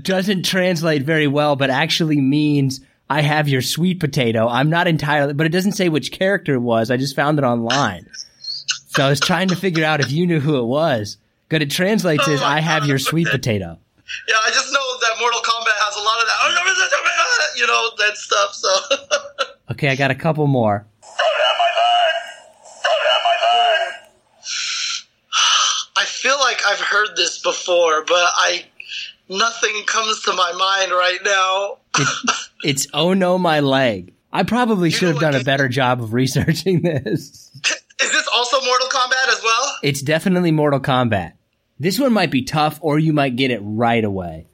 [0.03, 2.81] doesn't translate very well, but actually means
[3.11, 4.49] I have your sweet potato.
[4.49, 6.91] I'm not entirely, but it doesn't say which character it was.
[6.91, 8.07] I just found it online.
[8.89, 11.17] So I was trying to figure out if you knew who it was.
[11.49, 13.79] But it translates as I have your sweet potato.
[14.29, 18.17] Yeah, I just know that Mortal Kombat has a lot of that, you know, that
[18.17, 18.55] stuff.
[18.55, 20.87] So Okay, I got a couple more.
[25.97, 28.65] I feel like I've heard this before, but I
[29.29, 31.79] nothing comes to my mind right now.
[32.65, 34.15] It's oh no my leg.
[34.33, 37.53] I probably should have done a better job of researching this.
[38.03, 39.77] Is this also Mortal Kombat as well?
[39.85, 41.35] It's definitely Mortal Kombat.
[41.79, 44.49] This one might be tough or you might get it right away.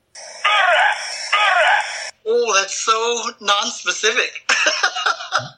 [2.27, 4.51] Oh, that's so non-specific.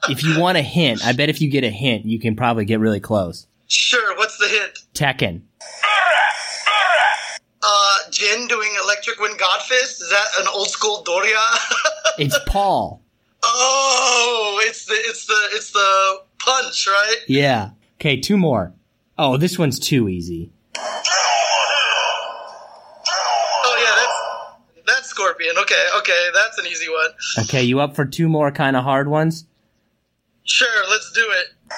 [0.09, 2.63] If you want a hint, I bet if you get a hint, you can probably
[2.65, 3.45] get really close.
[3.67, 4.79] sure, what's the hint?
[4.93, 5.41] Tekken.
[7.69, 10.01] Uh, Jin doing Electric Wind Godfist?
[10.01, 11.35] Is that an old school Doria?
[12.19, 13.01] It's Paul.
[13.43, 17.17] oh, it's the it's the it's the punch, right?
[17.27, 17.71] Yeah.
[17.99, 18.73] Okay, two more.
[19.19, 20.51] Oh, this one's too easy.
[23.09, 24.17] Oh yeah, that's
[24.87, 25.55] that's Scorpion.
[25.59, 27.11] Okay, okay, that's an easy one.
[27.45, 29.45] Okay, you up for two more kind of hard ones?
[30.43, 31.47] Sure, let's do it.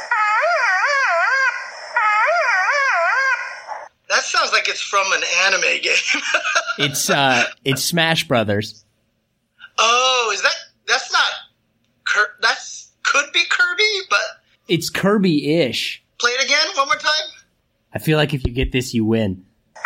[4.09, 6.21] That sounds like it's from an anime game.
[6.79, 8.83] It's uh it's Smash Brothers.
[9.77, 10.55] oh, is that
[10.87, 11.29] that's not
[12.05, 14.19] Cur- that's could be Kirby, but
[14.67, 16.03] It's Kirby-ish.
[16.19, 17.11] play it again one more time.
[17.93, 19.45] I feel like if you get this you win.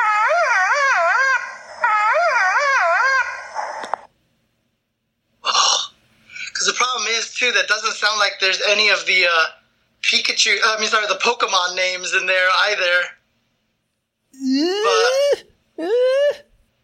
[6.48, 9.46] Because the problem is too that doesn't sound like there's any of the uh,
[10.02, 10.56] Pikachu.
[10.64, 13.02] I mean, sorry, the Pokemon names in there either.
[14.44, 15.86] But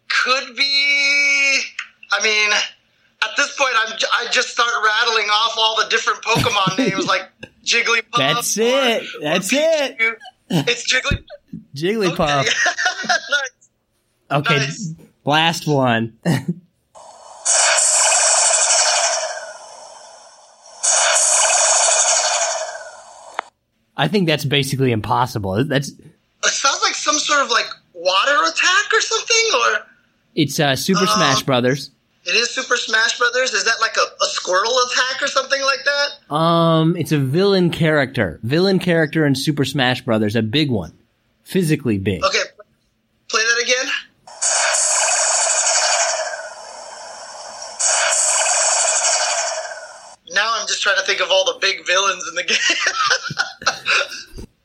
[0.08, 1.60] could be.
[2.12, 2.50] I mean,
[3.22, 7.28] at this point, I'm I just start rattling off all the different Pokemon names like
[7.64, 8.16] Jigglypuff.
[8.16, 9.02] That's or- it.
[9.02, 9.96] or That's it.
[10.50, 11.22] It's Jiggly.
[11.76, 12.44] Jigglypuff.
[13.06, 13.68] nice.
[14.30, 14.94] Okay, Nice.
[15.24, 16.18] last one.
[23.96, 25.64] I think that's basically impossible.
[25.64, 25.92] That's
[27.26, 29.86] sort of like water attack or something, or
[30.34, 31.90] it's uh, Super Smash Brothers.
[32.24, 33.52] it is Super Smash Brothers.
[33.52, 36.34] Is that like a, a Squirtle attack or something like that?
[36.34, 38.38] Um, it's a villain character.
[38.42, 40.92] Villain character in Super Smash Brothers, a big one,
[41.44, 42.24] physically big.
[42.24, 42.42] Okay,
[43.28, 43.90] play that again.
[50.32, 52.56] Now I'm just trying to think of all the big villains in the game.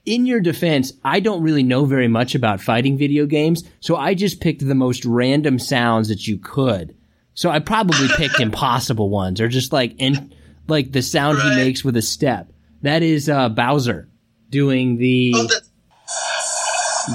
[0.06, 4.14] In your defense, I don't really know very much about fighting video games, so I
[4.14, 6.95] just picked the most random sounds that you could.
[7.34, 10.34] So I probably picked impossible ones, or just like in
[10.68, 12.51] like the sound he makes with a step.
[12.84, 14.08] That is uh, Bowser
[14.49, 15.47] doing the oh,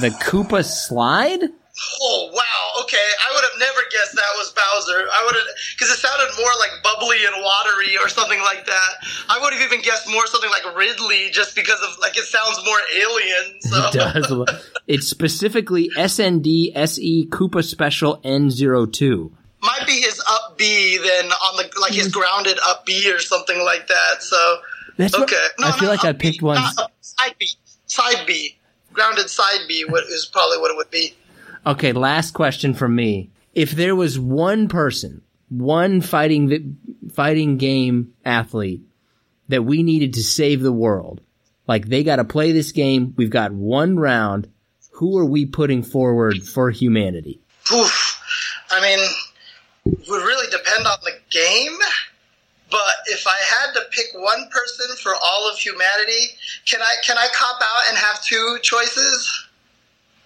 [0.01, 1.43] the Koopa slide.
[2.03, 2.83] oh, wow.
[2.83, 3.81] Okay, I would have never
[4.95, 5.45] I would have
[5.77, 8.91] because it sounded more like bubbly and watery or something like that.
[9.29, 12.61] I would have even guessed more something like Ridley just because of like it sounds
[12.65, 13.61] more alien.
[13.61, 13.89] So.
[13.89, 14.61] It does.
[14.87, 19.31] It's specifically SND SE Koopa Special N02.
[19.63, 22.19] might be his up B then on the like his hmm.
[22.19, 24.23] grounded up B or something like that.
[24.23, 24.57] So
[24.97, 27.51] That's what okay, I feel like I B, picked up- side B,
[27.87, 28.57] side B,
[28.93, 29.85] grounded side B.
[29.85, 31.15] What is probably what it would be.
[31.67, 33.31] Okay, last question from me.
[33.55, 36.79] If there was one person, one fighting
[37.13, 38.83] fighting game athlete
[39.49, 41.21] that we needed to save the world,
[41.67, 44.49] like they got to play this game, we've got one round.
[44.93, 47.41] Who are we putting forward for humanity?
[47.73, 48.21] Oof.
[48.71, 48.99] I mean,
[49.87, 51.77] it would really depend on the game.
[52.71, 56.37] But if I had to pick one person for all of humanity,
[56.67, 59.49] can I can I cop out and have two choices?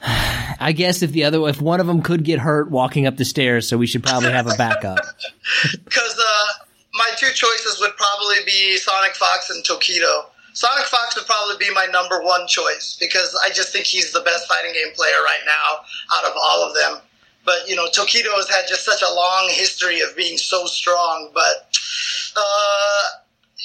[0.06, 3.24] I guess if the other, if one of them could get hurt walking up the
[3.24, 4.98] stairs, so we should probably have a backup.
[5.84, 10.24] Because uh, my two choices would probably be Sonic Fox and Tokido.
[10.52, 14.20] Sonic Fox would probably be my number one choice because I just think he's the
[14.20, 15.84] best fighting game player right now
[16.16, 17.00] out of all of them.
[17.44, 21.30] But you know, Tokido has had just such a long history of being so strong.
[21.34, 21.76] But
[22.36, 23.02] uh,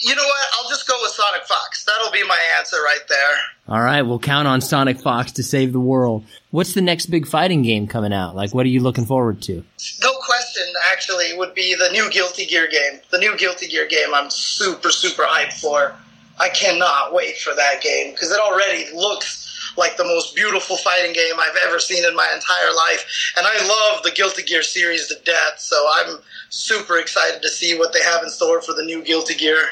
[0.01, 0.47] you know what?
[0.57, 1.83] I'll just go with Sonic Fox.
[1.83, 3.35] That'll be my answer right there.
[3.67, 6.23] All right, we'll count on Sonic Fox to save the world.
[6.51, 8.35] What's the next big fighting game coming out?
[8.35, 9.63] Like, what are you looking forward to?
[10.01, 13.01] No question, actually, would be the new Guilty Gear game.
[13.11, 15.93] The new Guilty Gear game I'm super, super hyped for.
[16.39, 21.13] I cannot wait for that game because it already looks like the most beautiful fighting
[21.13, 23.33] game I've ever seen in my entire life.
[23.37, 26.19] And I love the Guilty Gear series to death, so I'm
[26.49, 29.67] super excited to see what they have in store for the new Guilty Gear.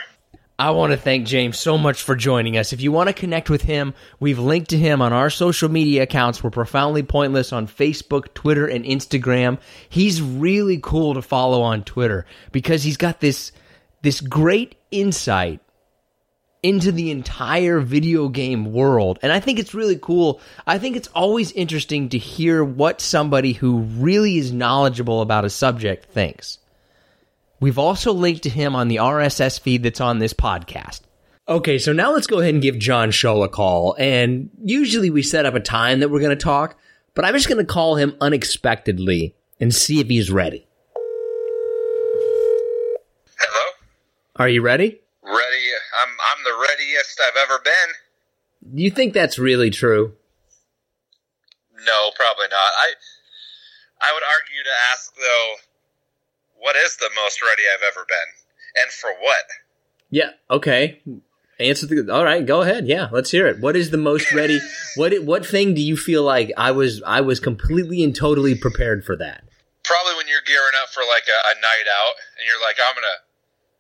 [0.60, 2.74] I want to thank James so much for joining us.
[2.74, 6.02] If you want to connect with him, we've linked to him on our social media
[6.02, 6.44] accounts.
[6.44, 9.60] We're profoundly pointless on Facebook, Twitter, and Instagram.
[9.88, 13.52] He's really cool to follow on Twitter because he's got this
[14.02, 15.60] this great insight
[16.64, 19.20] into the entire video game world.
[19.22, 20.42] And I think it's really cool.
[20.66, 25.52] I think it's always interesting to hear what somebody who really is knowledgeable about a
[25.52, 26.58] subject thinks.
[27.60, 31.02] We've also linked to him on the RSS feed that's on this podcast.
[31.50, 33.96] Okay, so now let's go ahead and give John Scholl a call.
[33.98, 36.78] And usually we set up a time that we're going to talk,
[37.14, 40.68] but I'm just going to call him unexpectedly and see if he's ready.
[43.40, 43.72] Hello?
[44.36, 45.00] Are you ready?
[45.24, 45.68] Ready?
[46.04, 48.76] I'm I'm the readiest I've ever been.
[48.76, 50.14] Do you think that's really true?
[51.86, 52.72] No, probably not.
[52.78, 52.94] I
[54.02, 55.56] I would argue to ask though,
[56.68, 59.46] what is the most ready I've ever been, and for what?
[60.10, 60.32] Yeah.
[60.52, 61.02] Okay.
[61.62, 62.14] Answer the.
[62.14, 62.46] All right.
[62.46, 62.88] Go ahead.
[62.88, 63.08] Yeah.
[63.10, 63.62] Let's hear it.
[63.62, 64.60] What is the most ready?
[64.98, 69.06] what What thing do you feel like I was I was completely and totally prepared
[69.06, 69.46] for that?
[69.86, 72.96] Probably when you're gearing up for like a, a night out, and you're like, I'm
[72.96, 73.08] gonna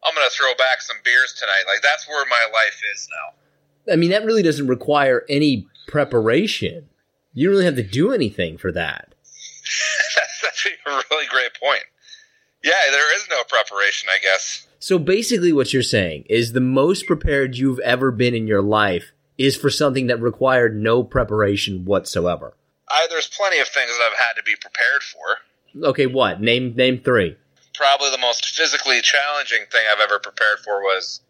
[0.05, 1.63] I'm gonna throw back some beers tonight.
[1.67, 3.93] Like that's where my life is now.
[3.93, 6.87] I mean, that really doesn't require any preparation.
[7.33, 9.13] You don't really have to do anything for that.
[10.15, 11.83] that's, that's a really great point.
[12.67, 14.67] Yeah, there is no preparation, I guess.
[14.79, 19.13] So basically, what you're saying is the most prepared you've ever been in your life
[19.37, 22.57] is for something that required no preparation whatsoever.
[22.89, 25.87] I, there's plenty of things that I've had to be prepared for.
[25.87, 26.41] Okay, what?
[26.41, 27.37] Name name three.
[27.73, 31.21] Probably the most physically challenging thing I've ever prepared for was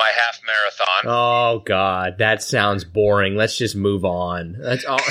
[0.00, 1.04] my half marathon.
[1.04, 3.36] Oh God, that sounds boring.
[3.36, 4.56] Let's just move on.
[4.58, 4.98] That's all.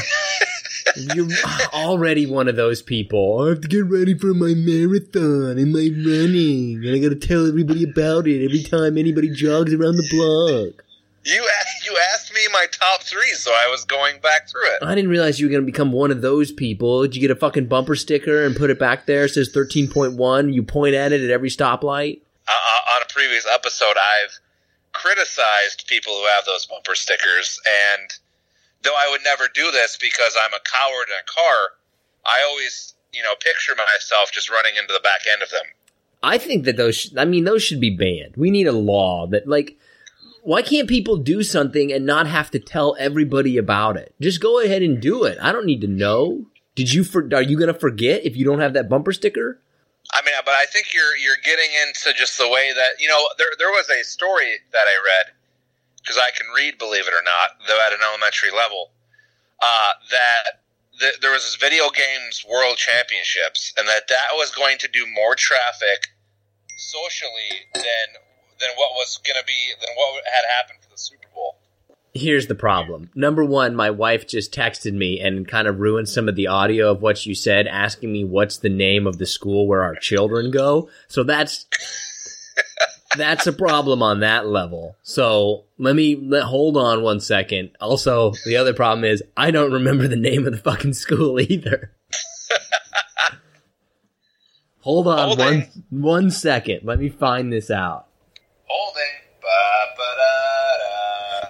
[0.95, 1.29] You're
[1.71, 3.43] already one of those people.
[3.43, 7.27] I have to get ready for my marathon and my running, and I got to
[7.27, 10.83] tell everybody about it every time anybody jogs around the block.
[11.25, 14.83] You asked, you asked me my top three, so I was going back through it.
[14.83, 17.03] I didn't realize you were going to become one of those people.
[17.03, 19.25] Did you get a fucking bumper sticker and put it back there?
[19.25, 20.53] It says 13.1.
[20.53, 22.21] You point at it at every stoplight.
[22.47, 24.39] Uh, uh, on a previous episode, I've
[24.99, 28.09] criticized people who have those bumper stickers, and
[28.83, 31.69] though I would never do this because I'm a coward in a car,
[32.25, 35.63] I always, you know, picture myself just running into the back end of them.
[36.21, 38.35] I think that those, sh- I mean, those should be banned.
[38.35, 39.77] We need a law that, like,
[40.43, 44.13] why can't people do something and not have to tell everybody about it?
[44.19, 45.37] Just go ahead and do it.
[45.41, 46.45] I don't need to know.
[46.75, 47.03] Did you?
[47.03, 49.61] For, are you going to forget if you don't have that bumper sticker?
[50.13, 53.21] I mean, but I think you're you're getting into just the way that you know.
[53.37, 55.33] There there was a story that I read
[56.01, 58.91] because I can read, believe it or not, though at an elementary level.
[59.61, 60.65] Uh, that
[60.99, 65.05] th- there was this video games world championships, and that that was going to do
[65.13, 66.09] more traffic
[66.77, 68.07] socially than
[68.59, 71.59] than what was going to be than what had happened for the Super Bowl.
[72.13, 73.11] Here's the problem.
[73.13, 76.91] Number one, my wife just texted me and kind of ruined some of the audio
[76.91, 80.49] of what you said, asking me what's the name of the school where our children
[80.49, 80.89] go.
[81.07, 81.67] So that's
[83.15, 84.95] that's a problem on that level.
[85.03, 87.71] So let me let, hold on one second.
[87.79, 91.91] Also, the other problem is I don't remember the name of the fucking school either.
[94.81, 95.45] hold on Holding.
[95.45, 96.81] one one second.
[96.83, 98.07] Let me find this out.
[98.65, 99.18] Holding.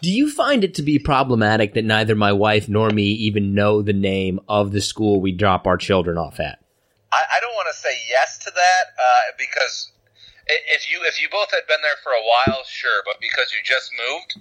[0.01, 3.81] Do you find it to be problematic that neither my wife nor me even know
[3.81, 6.59] the name of the school we drop our children off at?
[7.11, 9.91] I, I don't want to say yes to that uh, because
[10.47, 13.59] if you if you both had been there for a while, sure, but because you
[13.63, 14.39] just moved.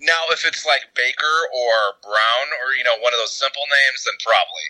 [0.00, 4.04] Now, if it's like Baker or Brown or you know one of those simple names,
[4.04, 4.66] then probably.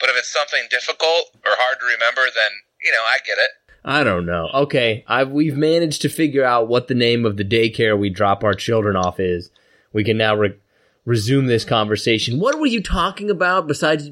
[0.00, 3.50] But if it's something difficult or hard to remember, then you know I get it.
[3.84, 4.48] I don't know.
[4.54, 8.42] Okay, I've we've managed to figure out what the name of the daycare we drop
[8.42, 9.50] our children off is.
[9.94, 10.58] We can now re-
[11.06, 12.38] resume this conversation.
[12.40, 14.10] What were you talking about besides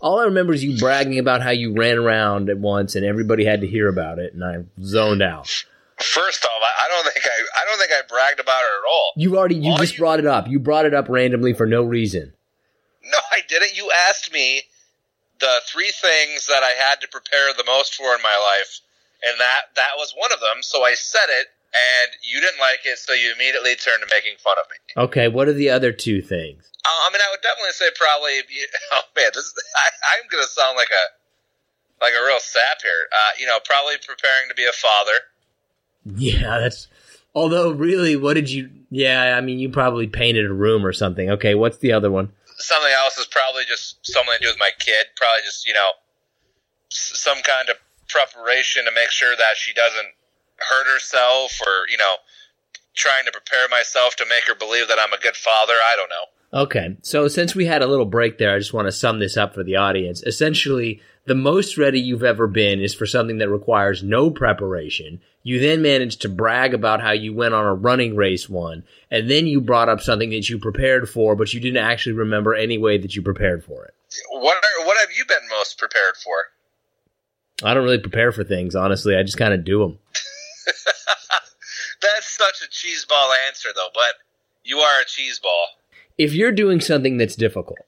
[0.00, 3.44] all I remember is you bragging about how you ran around at once and everybody
[3.44, 5.48] had to hear about it and I zoned out.
[5.96, 8.88] First off, I, I don't think I I don't think I bragged about it at
[8.88, 9.12] all.
[9.16, 10.46] You already you All just you- brought it up.
[10.48, 12.32] You brought it up randomly for no reason.
[13.04, 13.76] No, I didn't.
[13.76, 14.62] You asked me
[15.40, 18.80] the three things that I had to prepare the most for in my life,
[19.24, 20.62] and that that was one of them.
[20.62, 24.38] So I said it, and you didn't like it, so you immediately turned to making
[24.38, 25.02] fun of me.
[25.04, 26.70] Okay, what are the other two things?
[26.84, 28.40] Uh, I mean, I would definitely say probably.
[28.92, 31.04] Oh man, this I, I'm going to sound like a
[32.04, 33.06] like a real sap here.
[33.12, 35.18] Uh, you know, probably preparing to be a father.
[36.16, 36.88] Yeah, that's.
[37.34, 38.70] Although, really, what did you?
[38.90, 41.30] Yeah, I mean, you probably painted a room or something.
[41.30, 42.32] Okay, what's the other one?
[42.56, 45.06] Something else is probably just something to do with my kid.
[45.16, 45.90] Probably just you know
[46.90, 47.76] s- some kind of
[48.08, 50.08] preparation to make sure that she doesn't
[50.58, 52.16] hurt herself or you know
[52.94, 55.74] trying to prepare myself to make her believe that I'm a good father.
[55.74, 56.24] I don't know.
[56.60, 59.36] Okay, so since we had a little break there, I just want to sum this
[59.36, 60.22] up for the audience.
[60.22, 65.20] Essentially, the most ready you've ever been is for something that requires no preparation.
[65.42, 69.30] You then managed to brag about how you went on a running race one, and
[69.30, 72.78] then you brought up something that you prepared for, but you didn't actually remember any
[72.78, 73.94] way that you prepared for it.
[74.30, 76.44] What are, what have you been most prepared for?
[77.62, 79.16] I don't really prepare for things, honestly.
[79.16, 79.98] I just kind of do them.
[82.02, 83.88] That's such a cheeseball answer, though.
[83.94, 84.14] But
[84.64, 85.64] you are a cheeseball.
[86.16, 87.78] If you're doing something that's difficult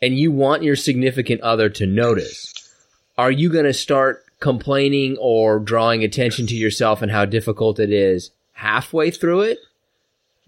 [0.00, 2.54] and you want your significant other to notice,
[3.18, 7.92] are you going to start complaining or drawing attention to yourself and how difficult it
[7.92, 9.58] is halfway through it,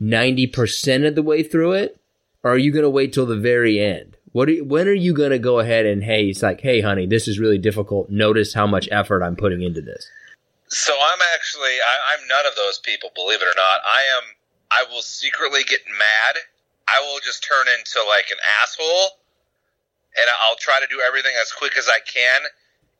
[0.01, 2.01] 90% of the way through it,
[2.43, 4.17] or are you going to wait till the very end?
[4.33, 7.07] What are, when are you going to go ahead and hey, it's like, hey, honey,
[7.07, 8.11] this is really difficult.
[8.11, 10.09] Notice how much effort I'm putting into this.
[10.71, 13.83] So I'm actually I, I'm none of those people, believe it or not.
[13.85, 14.25] I am.
[14.71, 16.35] I will secretly get mad.
[16.87, 19.19] I will just turn into like an asshole,
[20.15, 22.43] and I'll try to do everything as quick as I can.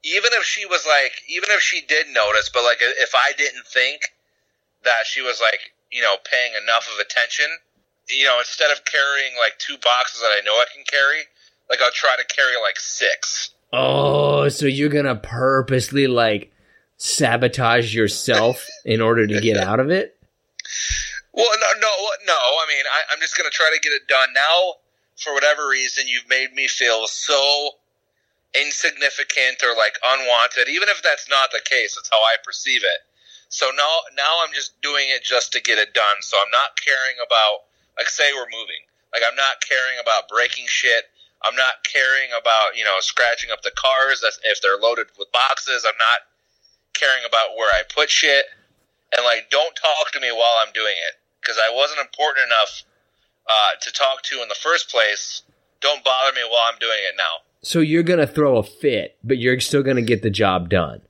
[0.03, 3.67] Even if she was like, even if she did notice, but like if I didn't
[3.67, 4.03] think
[4.83, 5.61] that she was like,
[5.93, 7.47] you know, paying enough of attention,
[8.09, 11.23] you know, instead of carrying like two boxes that I know I can carry,
[11.69, 13.51] like I'll try to carry like six.
[13.73, 16.51] Oh, so you're gonna purposely like
[17.01, 20.19] sabotage yourself in order to get out of it?
[21.33, 21.93] Well, no, no,
[22.27, 22.37] no.
[22.37, 24.75] I mean, I, I'm just gonna try to get it done now.
[25.17, 27.81] For whatever reason, you've made me feel so
[28.55, 30.69] insignificant or like unwanted.
[30.69, 33.01] Even if that's not the case, that's how I perceive it.
[33.49, 36.21] So now, now I'm just doing it just to get it done.
[36.21, 37.65] So I'm not caring about
[37.97, 38.85] like say we're moving.
[39.13, 41.09] Like I'm not caring about breaking shit.
[41.43, 45.89] I'm not caring about you know scratching up the cars if they're loaded with boxes.
[45.89, 46.30] I'm not
[47.01, 48.45] caring about where I put shit.
[49.17, 52.83] And like, don't talk to me while I'm doing it because I wasn't important enough
[53.49, 55.43] uh, to talk to in the first place.
[55.81, 57.43] Don't bother me while I'm doing it now.
[57.63, 61.01] So you're gonna throw a fit, but you're still gonna get the job done.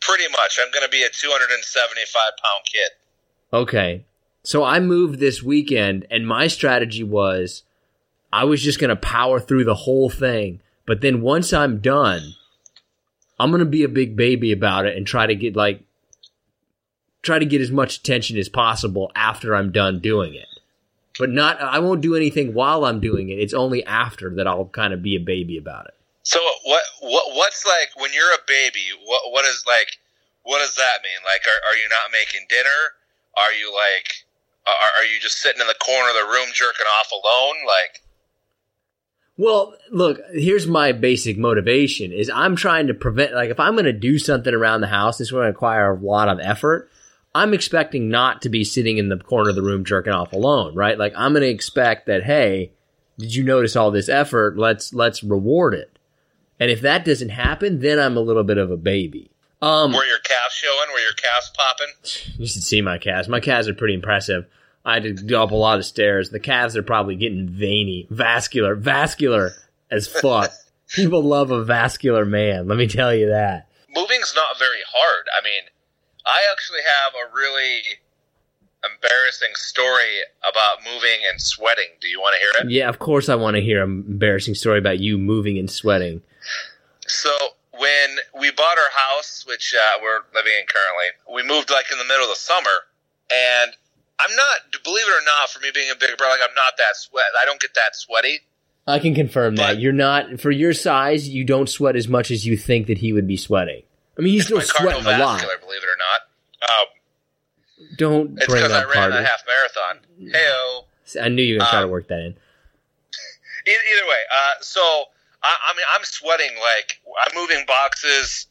[0.00, 0.58] Pretty much.
[0.60, 2.90] I'm gonna be a 275 pound kid.
[3.52, 4.04] Okay.
[4.42, 7.62] So I moved this weekend, and my strategy was
[8.32, 10.60] I was just going to power through the whole thing.
[10.86, 12.34] But then once I'm done,
[13.40, 15.82] I'm to be a big baby about it and try to get like,
[17.22, 20.46] try to get as much attention as possible after I'm done doing it.
[21.18, 23.38] But not, I won't do anything while I'm doing it.
[23.38, 25.94] It's only after that I'll kind of be a baby about it.
[26.22, 28.84] So what, what, what's like when you're a baby?
[29.04, 29.98] What, what is like,
[30.42, 31.24] what does that mean?
[31.24, 32.94] Like, are, are you not making dinner?
[33.36, 34.24] Are you like,
[34.66, 37.56] are, are you just sitting in the corner of the room jerking off alone?
[37.66, 38.04] Like,
[39.40, 43.86] well, look, here's my basic motivation is I'm trying to prevent like if I'm going
[43.86, 46.90] to do something around the house, it's going to require a lot of effort.
[47.34, 50.74] I'm expecting not to be sitting in the corner of the room jerking off alone,
[50.74, 50.98] right?
[50.98, 52.72] Like I'm going to expect that hey,
[53.18, 54.58] did you notice all this effort?
[54.58, 55.98] Let's let's reward it.
[56.58, 59.30] And if that doesn't happen, then I'm a little bit of a baby.
[59.62, 60.92] Um, were your calves showing?
[60.92, 62.34] Were your calves popping?
[62.36, 63.26] You should see my calves.
[63.26, 64.44] My calves are pretty impressive.
[64.84, 66.30] I had to go up a lot of stairs.
[66.30, 69.52] The calves are probably getting veiny, vascular, vascular
[69.90, 70.50] as fuck.
[70.94, 72.66] People love a vascular man.
[72.66, 73.68] Let me tell you that.
[73.94, 75.26] Moving's not very hard.
[75.38, 75.62] I mean,
[76.26, 77.82] I actually have a really
[78.84, 81.88] embarrassing story about moving and sweating.
[82.00, 82.72] Do you want to hear it?
[82.72, 86.22] Yeah, of course I want to hear an embarrassing story about you moving and sweating.
[87.06, 87.30] So
[87.78, 91.98] when we bought our house, which uh, we're living in currently, we moved like in
[91.98, 92.86] the middle of the summer,
[93.30, 93.72] and
[94.22, 96.76] I'm not, believe it or not, for me being a big brother, like I'm not
[96.78, 97.24] that sweat.
[97.40, 98.40] I don't get that sweaty.
[98.86, 101.28] I can confirm but, that you're not for your size.
[101.28, 103.82] You don't sweat as much as you think that he would be sweating.
[104.18, 105.40] I mean, he's still sweating a lot.
[105.40, 106.20] Believe it or not.
[106.70, 106.86] Um,
[107.96, 110.00] don't it's bring because up I ran a half marathon.
[110.20, 110.84] Heyo.
[111.22, 112.34] I knew you were gonna try um, to work that in.
[113.66, 114.80] Either way, uh, so
[115.42, 118.46] I, I mean, I'm sweating like I'm moving boxes,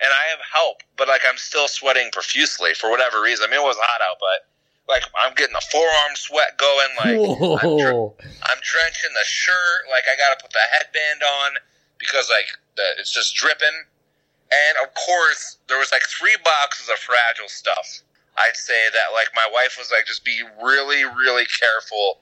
[0.00, 3.46] and I have help, but like I'm still sweating profusely for whatever reason.
[3.48, 4.46] I mean, it was hot out, but
[4.88, 6.90] like I'm getting the forearm sweat going.
[6.98, 7.18] Like
[7.62, 9.90] I'm, dr- I'm, drenching the shirt.
[9.90, 11.50] Like I got to put the headband on
[11.98, 13.84] because like the, it's just dripping.
[14.46, 18.02] And of course, there was like three boxes of fragile stuff.
[18.38, 22.20] I'd say that like my wife was like, just be really, really careful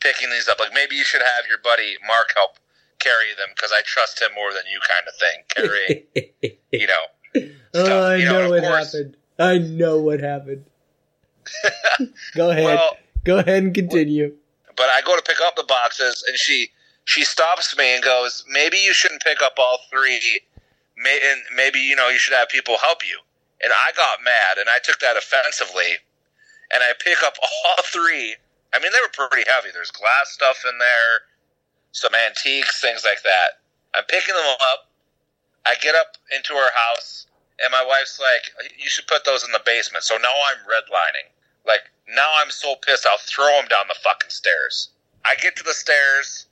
[0.00, 0.60] picking these up.
[0.60, 2.58] Like maybe you should have your buddy Mark help
[2.98, 5.42] carry them because I trust him more than you, kind of thing.
[5.48, 7.04] Carry, you know.
[7.74, 7.88] Oh, stuff.
[7.90, 9.16] Oh, I you know, know what course, happened.
[9.38, 10.64] I know what happened.
[12.34, 12.64] go ahead.
[12.64, 14.34] Well, go ahead and continue.
[14.76, 16.70] But I go to pick up the boxes, and she
[17.04, 20.40] she stops me and goes, "Maybe you shouldn't pick up all three.
[20.96, 23.18] May, and maybe you know you should have people help you."
[23.62, 25.96] And I got mad, and I took that offensively.
[26.70, 28.34] and I pick up all three.
[28.74, 29.70] I mean, they were pretty heavy.
[29.72, 31.24] There's glass stuff in there,
[31.92, 33.62] some antiques, things like that.
[33.94, 34.90] I'm picking them up.
[35.64, 37.26] I get up into her house,
[37.62, 41.30] and my wife's like, "You should put those in the basement." So now I'm redlining.
[41.66, 44.90] Like now I'm so pissed, I'll throw him down the fucking stairs.
[45.26, 46.46] I get to the stairs,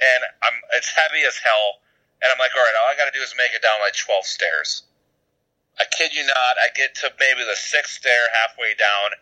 [0.00, 1.78] and I'm it's heavy as hell,
[2.22, 3.94] and I'm like, "All right, all I got to do is make it down like
[3.94, 4.82] 12 stairs."
[5.78, 9.12] I kid you not, I get to maybe the sixth stair halfway down.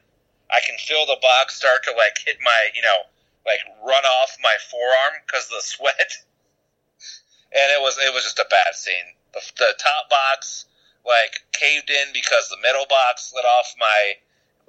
[0.51, 3.11] I can feel the box start to like hit my, you know,
[3.45, 6.12] like run off my forearm because of the sweat.
[7.55, 9.14] And it was it was just a bad scene.
[9.32, 10.66] The, the top box
[11.07, 14.14] like caved in because the middle box slid off my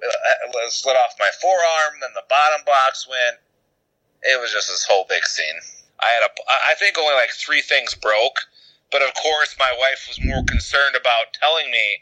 [0.02, 2.00] uh, slid off my forearm.
[2.00, 3.40] Then the bottom box went.
[4.22, 5.60] It was just this whole big scene.
[6.00, 6.30] I had a
[6.70, 8.40] I think only like three things broke
[8.90, 11.98] but of course, my wife was more concerned about telling me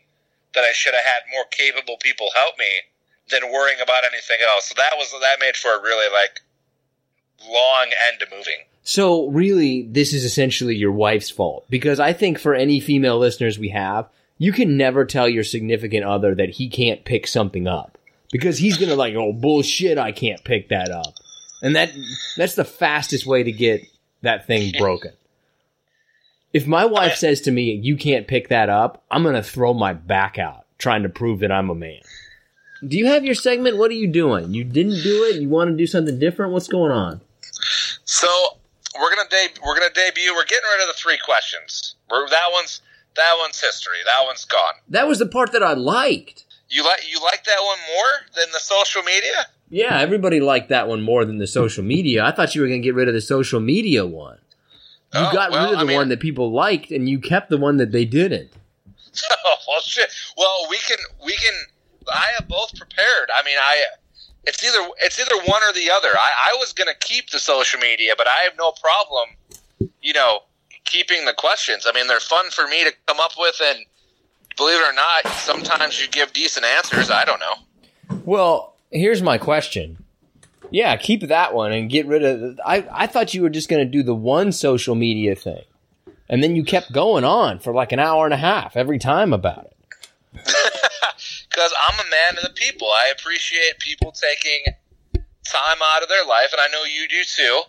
[0.54, 2.82] that I should have had more capable people help me
[3.30, 4.68] than worrying about anything else.
[4.68, 6.40] So that was that made for a really like
[7.48, 8.66] long end to moving.
[8.82, 13.58] So really, this is essentially your wife's fault because I think for any female listeners
[13.58, 14.08] we have,
[14.38, 17.98] you can never tell your significant other that he can't pick something up
[18.32, 21.14] because he's gonna like, oh bullshit, I can't pick that up,
[21.62, 21.92] and that
[22.36, 23.82] that's the fastest way to get
[24.22, 25.12] that thing broken.
[26.52, 29.92] If my wife says to me, "You can't pick that up," I'm gonna throw my
[29.92, 32.00] back out trying to prove that I'm a man.
[32.86, 33.76] Do you have your segment?
[33.78, 34.52] What are you doing?
[34.52, 35.40] You didn't do it.
[35.40, 36.52] You want to do something different?
[36.52, 37.20] What's going on?
[38.04, 38.28] So
[39.00, 40.34] we're gonna deb- we're gonna debut.
[40.34, 41.96] We're getting rid of the three questions.
[42.10, 42.80] We're, that one's
[43.16, 43.98] that one's history.
[44.04, 44.74] That one's gone.
[44.88, 46.44] That was the part that I liked.
[46.68, 49.46] You like you like that one more than the social media?
[49.70, 52.24] Yeah, everybody liked that one more than the social media.
[52.24, 54.38] I thought you were going to get rid of the social media one.
[55.12, 57.18] You Oh, got well, rid of the I mean- one that people liked, and you
[57.18, 58.50] kept the one that they didn't.
[59.46, 60.10] oh well, shit.
[60.36, 61.54] Well, we can we can.
[62.12, 63.30] I have both prepared.
[63.34, 63.84] I mean, I
[64.44, 66.08] it's either it's either one or the other.
[66.14, 69.28] I, I was gonna keep the social media, but I have no problem,
[70.02, 70.40] you know,
[70.94, 71.86] keeping the questions.
[71.88, 73.80] I mean, they're fun for me to come up with, and
[74.56, 77.10] believe it or not, sometimes you give decent answers.
[77.10, 78.18] I don't know.
[78.24, 79.98] Well, here's my question.
[80.70, 82.60] Yeah, keep that one and get rid of.
[82.64, 85.62] I I thought you were just going to do the one social media thing,
[86.28, 89.32] and then you kept going on for like an hour and a half every time
[89.32, 89.76] about it.
[91.50, 92.88] because I'm a man of the people.
[92.88, 94.74] I appreciate people taking
[95.44, 97.62] time out of their life, and I know you do too,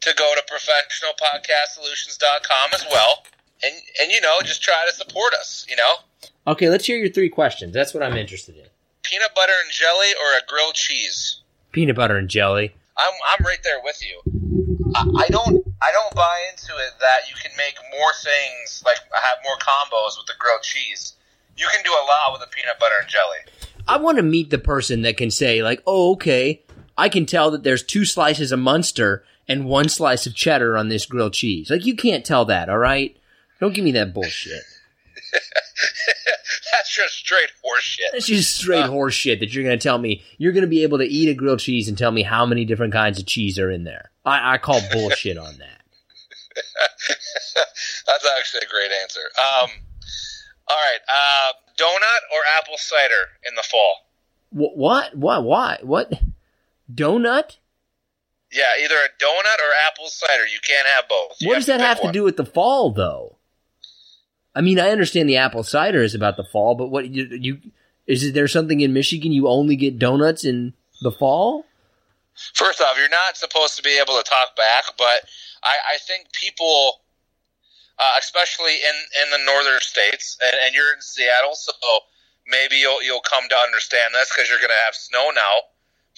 [0.00, 3.24] to go to professionalpodcastsolutions.com as well,
[3.62, 5.66] and and you know just try to support us.
[5.68, 5.94] You know,
[6.46, 7.74] Okay, let's hear your three questions.
[7.74, 8.66] That's what I'm interested in.
[9.02, 11.40] peanut butter and jelly or a grilled cheese.
[11.72, 12.74] Peanut butter and jelly.
[12.96, 14.22] I'm I'm right there with you.
[14.94, 18.98] I, I don't I don't buy into it that you can make more things like
[19.12, 21.14] have more combos with the grilled cheese.
[21.56, 23.38] You can do a lot with the peanut butter and jelly.
[23.86, 26.62] I want to meet the person that can say like, "Oh, okay,
[26.96, 30.88] I can tell that there's two slices of Munster and one slice of cheddar on
[30.88, 33.16] this grilled cheese." Like you can't tell that, all right?
[33.60, 34.62] Don't give me that bullshit.
[36.72, 38.12] That's just straight horseshit.
[38.12, 40.22] That's just straight horse shit that you're going to tell me.
[40.38, 42.64] You're going to be able to eat a grilled cheese and tell me how many
[42.64, 44.10] different kinds of cheese are in there.
[44.24, 45.82] I, I call bullshit on that.
[48.06, 49.20] That's actually a great answer.
[49.38, 49.70] Um,
[50.68, 53.96] all right, uh, donut or apple cider in the fall?
[54.50, 55.16] Wh- What?
[55.16, 55.44] What?
[55.44, 55.78] Why?
[55.82, 56.12] What?
[56.92, 57.56] Donut?
[58.50, 60.46] Yeah, either a donut or apple cider.
[60.46, 61.36] You can't have both.
[61.40, 63.36] You What does that have to do with the fall, though?
[64.54, 67.58] I mean, I understand the apple cider is about the fall, but what you, you
[68.06, 70.72] is there something in Michigan you only get donuts in
[71.02, 71.66] the fall?
[72.54, 75.28] First off, you're not supposed to be able to talk back, but
[75.62, 77.02] I, I think people,
[77.98, 81.72] uh, especially in, in the northern states, and, and you're in Seattle, so
[82.46, 85.68] maybe you'll you'll come to understand this because you're going to have snow now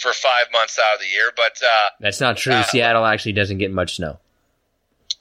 [0.00, 1.30] for five months out of the year.
[1.36, 2.52] But uh, That's not true.
[2.54, 4.18] Uh, Seattle actually doesn't get much snow.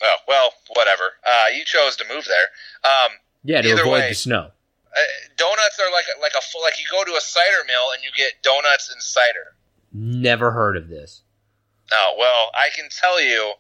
[0.02, 1.04] oh, well, whatever.
[1.28, 2.48] Uh, you chose to move there.
[2.92, 3.12] Um,
[3.44, 4.10] Yeah, to avoid way.
[4.10, 4.40] the snow.
[4.96, 5.00] uh,
[5.38, 8.04] donuts are like a, like a full like you go to a cider mill and
[8.04, 9.56] you get donuts and cider.
[9.94, 11.22] Never heard of this.
[11.92, 13.54] Oh well, I can tell you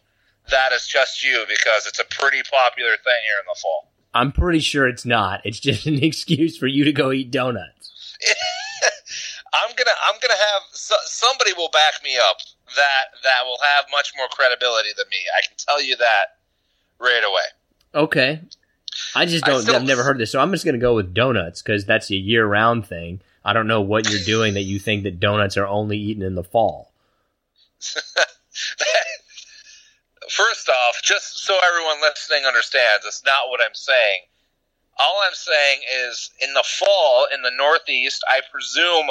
[0.51, 3.91] that is just you because it's a pretty popular thing here in the fall.
[4.13, 5.41] I'm pretty sure it's not.
[5.43, 8.17] It's just an excuse for you to go eat donuts.
[9.53, 12.37] I'm gonna I'm gonna have so, somebody will back me up
[12.75, 15.17] that that will have much more credibility than me.
[15.37, 16.37] I can tell you that
[16.99, 18.03] right away.
[18.03, 18.41] Okay.
[19.15, 19.61] I just don't.
[19.61, 22.09] still- I've never heard this, so I'm just going to go with donuts because that's
[22.09, 23.21] a year-round thing.
[23.45, 26.35] I don't know what you're doing that you think that donuts are only eaten in
[26.35, 26.91] the fall.
[30.29, 34.19] First off, just so everyone listening understands, it's not what I'm saying.
[34.99, 39.09] All I'm saying is in the fall in the Northeast, I presume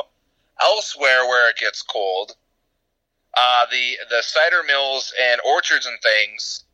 [0.61, 2.33] elsewhere where it gets cold,
[3.37, 6.65] uh, the the cider mills and orchards and things,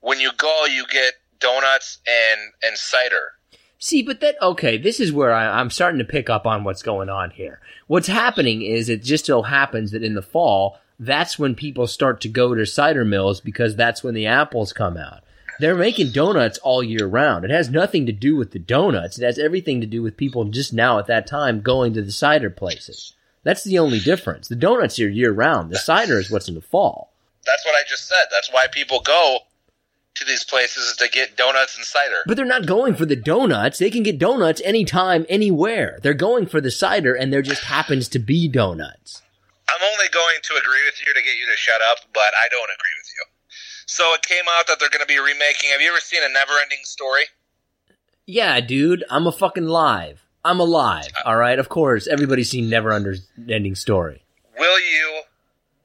[0.00, 3.32] when you go, you get donuts and and cider.
[3.78, 4.76] See, but that okay.
[4.76, 7.60] This is where I, I'm starting to pick up on what's going on here.
[7.86, 12.20] What's happening is it just so happens that in the fall, that's when people start
[12.22, 15.22] to go to cider mills because that's when the apples come out.
[15.60, 17.44] They're making donuts all year round.
[17.44, 19.18] It has nothing to do with the donuts.
[19.18, 22.12] It has everything to do with people just now at that time going to the
[22.12, 23.14] cider places.
[23.48, 24.48] That's the only difference.
[24.48, 25.72] The donuts are year round.
[25.72, 27.14] The cider is what's in the fall.
[27.46, 28.26] That's what I just said.
[28.30, 29.38] That's why people go
[30.16, 32.16] to these places to get donuts and cider.
[32.26, 33.78] But they're not going for the donuts.
[33.78, 35.98] They can get donuts anytime, anywhere.
[36.02, 39.22] They're going for the cider, and there just happens to be donuts.
[39.66, 42.48] I'm only going to agree with you to get you to shut up, but I
[42.50, 43.48] don't agree with you.
[43.86, 45.70] So it came out that they're going to be remaking.
[45.70, 47.24] Have you ever seen a Never-Ending Story?
[48.26, 50.27] Yeah, dude, I'm a fucking live.
[50.48, 51.12] I'm alive.
[51.26, 54.22] All right, of course, everybody's seen Never Ending Story.
[54.58, 55.20] Will you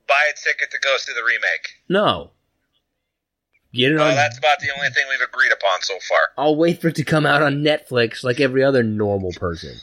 [0.08, 1.84] buy a ticket to go see the remake?
[1.90, 2.32] No.
[3.74, 4.16] Get it Well, on.
[4.16, 6.32] that's about the only thing we've agreed upon so far.
[6.38, 9.76] I'll wait for it to come out on Netflix like every other normal person.
[9.76, 9.82] I'm,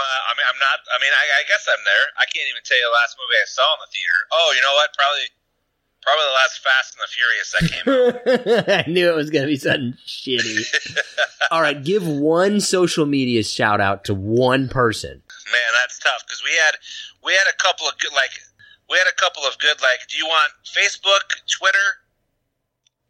[0.00, 0.78] uh, I mean, I'm not.
[0.88, 2.06] I mean, I, I guess I'm there.
[2.16, 4.20] I can't even tell you the last movie I saw in the theater.
[4.32, 4.88] Oh, you know what?
[4.96, 5.28] Probably,
[6.02, 8.86] probably the last Fast and the Furious that came out.
[8.86, 10.66] I knew it was going to be something shitty.
[11.50, 15.22] All right, give one social media shout out to one person.
[15.50, 16.76] Man, that's tough because we had
[17.24, 18.30] we had a couple of good like
[18.90, 20.00] we had a couple of good like.
[20.08, 21.78] Do you want Facebook, Twitter?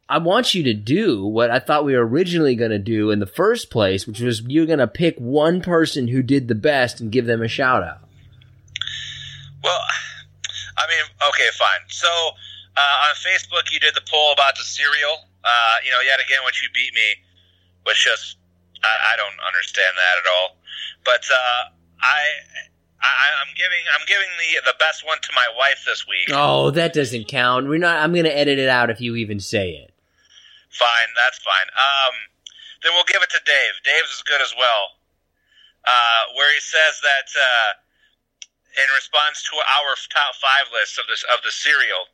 [0.09, 3.19] I want you to do what I thought we were originally going to do in
[3.21, 7.01] the first place, which was you're going to pick one person who did the best
[7.01, 8.01] and give them a shout out.
[9.65, 9.81] Well,
[10.77, 11.81] I mean, okay, fine.
[11.89, 12.09] So
[12.77, 15.29] uh, on Facebook, you did the poll about the cereal.
[15.45, 17.19] Uh, you know, yet again, what you beat me
[17.85, 18.37] was just
[18.83, 20.57] I, I don't understand that at all.
[21.05, 21.63] But uh,
[22.03, 22.21] I,
[23.03, 26.31] I, I'm giving I'm giving the the best one to my wife this week.
[26.33, 27.69] Oh, that doesn't count.
[27.69, 27.99] We're not.
[27.99, 29.91] I'm going to edit it out if you even say it.
[30.71, 31.69] Fine, that's fine.
[31.77, 32.15] Um,
[32.83, 33.75] then we'll give it to Dave.
[33.85, 34.97] Dave's is good as well.
[35.85, 37.71] Uh, where he says that uh,
[38.79, 42.09] in response to our top five list of this of the cereal,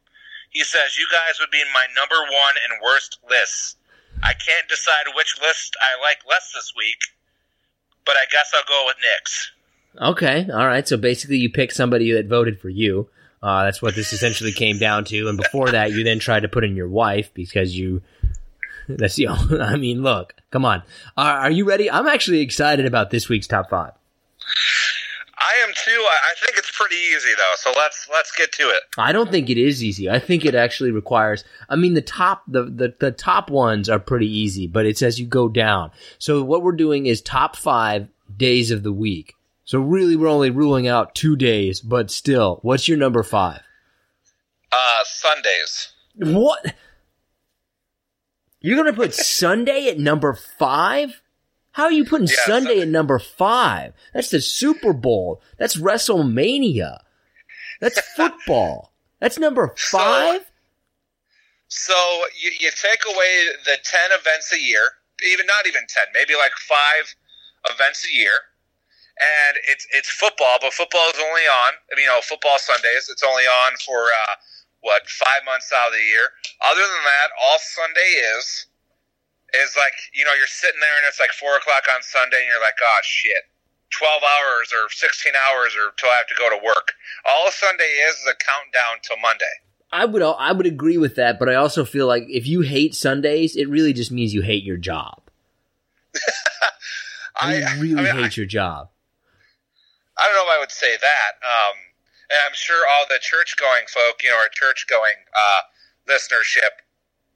[0.51, 3.77] he says you guys would be my number one and worst lists.
[4.23, 6.99] I can't decide which list I like less this week,
[8.05, 9.53] but I guess I'll go with Nick's.
[10.01, 10.87] Okay, all right.
[10.87, 13.09] So basically, you pick somebody that voted for you.
[13.43, 15.29] Uh, that's what this essentially came down to.
[15.29, 18.03] And before that, you then tried to put in your wife because you.
[18.89, 19.29] That's the.
[19.61, 20.83] I mean, look, come on.
[21.17, 21.91] Are, are you ready?
[21.91, 23.93] I'm actually excited about this week's top five.
[25.41, 25.91] I am too.
[25.91, 28.83] I, think it's pretty easy though, so let's let's get to it.
[28.97, 30.11] I don't think it is easy.
[30.11, 31.45] I think it actually requires.
[31.69, 35.21] I mean, the top the, the the top ones are pretty easy, but it's as
[35.21, 35.91] you go down.
[36.19, 39.35] So what we're doing is top five days of the week.
[39.65, 43.61] So really, we're only ruling out two days, but still, what's your number five?
[44.73, 45.93] Uh, Sundays.
[46.15, 46.75] What?
[48.61, 51.23] You're gonna put Sunday at number five?
[51.79, 52.83] How are you putting Yeah, Sunday Sunday.
[52.83, 53.95] at number five?
[54.13, 55.41] That's the Super Bowl.
[55.63, 56.99] That's WrestleMania.
[57.81, 58.93] That's football.
[59.21, 60.43] That's number five.
[61.69, 61.95] So
[62.35, 64.91] you, you take away the ten events a year,
[65.31, 67.15] even not even ten, maybe like five
[67.71, 68.35] events a year,
[69.47, 71.75] and it's it's football, but football is only on.
[71.93, 73.07] I mean, You know, football Sundays.
[73.09, 74.35] It's only on for uh,
[74.81, 76.27] what five months out of the year.
[76.67, 78.67] Other than that, all Sunday is
[79.55, 82.47] is like you know you're sitting there and it's like four o'clock on Sunday, and
[82.49, 83.45] you're like, oh shit.
[83.91, 86.93] 12 hours or 16 hours or till I have to go to work.
[87.25, 89.47] All Sunday is is a countdown till Monday.
[89.91, 92.95] I would I would agree with that, but I also feel like if you hate
[92.95, 95.23] Sundays, it really just means you hate your job.
[97.41, 98.91] I, you really I mean, I- hate your job.
[100.19, 101.33] I don't know if I would say that.
[101.47, 101.77] Um,
[102.29, 105.61] and I'm sure all the church going folk, you know, our church going uh,
[106.11, 106.83] listenership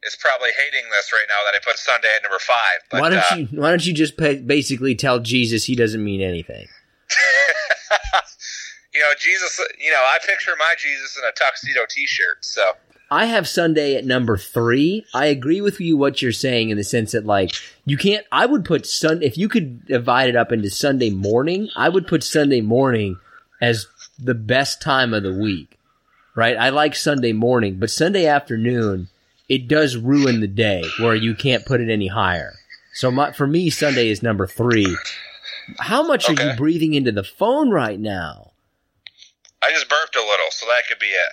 [0.02, 2.80] is probably hating this right now that I put Sunday at number five.
[2.90, 6.02] But, why don't uh, you Why don't you just pa basically tell Jesus he doesn't
[6.02, 6.66] mean anything?
[8.94, 12.44] you know, Jesus, you know, I picture my Jesus in a tuxedo t shirt.
[12.44, 12.72] So,
[13.10, 15.04] I have Sunday at number three.
[15.14, 17.52] I agree with you what you're saying in the sense that like
[17.84, 18.26] you can't.
[18.32, 21.68] I would put Sun if you could divide it up into Sunday morning.
[21.76, 23.18] I would put Sunday morning
[23.60, 23.86] as
[24.18, 25.78] the best time of the week.
[26.34, 26.56] Right?
[26.56, 29.08] I like Sunday morning, but Sunday afternoon
[29.52, 32.54] it does ruin the day where you can't put it any higher.
[32.94, 34.96] So my, for me, Sunday is number three.
[35.78, 38.52] How much are you breathing into the phone right now?
[39.62, 41.32] I just burped a little, so that could be it.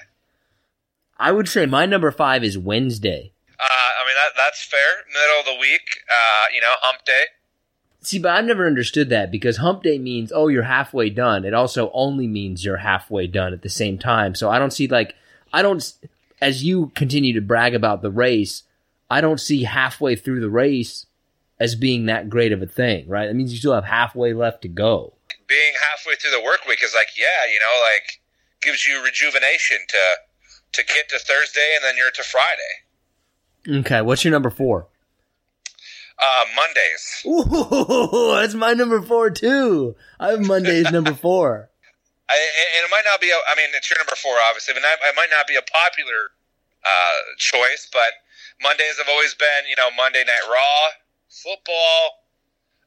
[1.17, 3.31] I would say my number five is Wednesday.
[3.57, 5.05] Uh, I mean, that, that's fair.
[5.07, 7.23] Middle of the week, uh, you know, hump day.
[8.01, 11.45] See, but I've never understood that because hump day means, oh, you're halfway done.
[11.45, 14.35] It also only means you're halfway done at the same time.
[14.35, 15.15] So I don't see, like,
[15.53, 15.81] I don't,
[16.41, 18.63] as you continue to brag about the race,
[19.09, 21.05] I don't see halfway through the race
[21.59, 23.27] as being that great of a thing, right?
[23.27, 25.13] That means you still have halfway left to go.
[25.47, 28.21] Being halfway through the work week is like, yeah, you know, like
[28.61, 29.97] gives you rejuvenation to
[30.71, 33.79] to get to Thursday and then you're to Friday.
[33.79, 34.87] Okay, what's your number four?
[36.21, 37.23] Uh, Mondays.
[37.25, 39.95] Ooh, that's my number four too.
[40.19, 41.69] I have Mondays number four.
[42.29, 42.37] I,
[42.77, 43.33] and it might not be.
[43.33, 46.29] A, I mean, it's your number four, obviously, but it might not be a popular
[46.85, 47.89] uh, choice.
[47.91, 48.13] But
[48.61, 50.93] Mondays have always been, you know, Monday Night Raw,
[51.27, 52.21] football.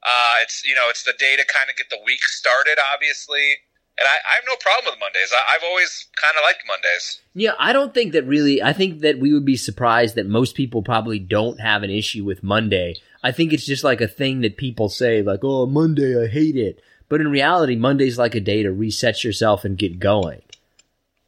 [0.02, 3.66] Uh, it's you know, it's the day to kind of get the week started, obviously.
[3.98, 5.34] And I, I have no problem with Mondays.
[5.34, 7.20] I, I've always kind of liked Mondays.
[7.34, 8.62] Yeah, I don't think that really.
[8.62, 12.24] I think that we would be surprised that most people probably don't have an issue
[12.24, 12.94] with Monday.
[13.22, 16.56] I think it's just like a thing that people say, like, "Oh, Monday, I hate
[16.56, 16.80] it."
[17.12, 20.40] But in reality, Monday's like a day to reset yourself and get going.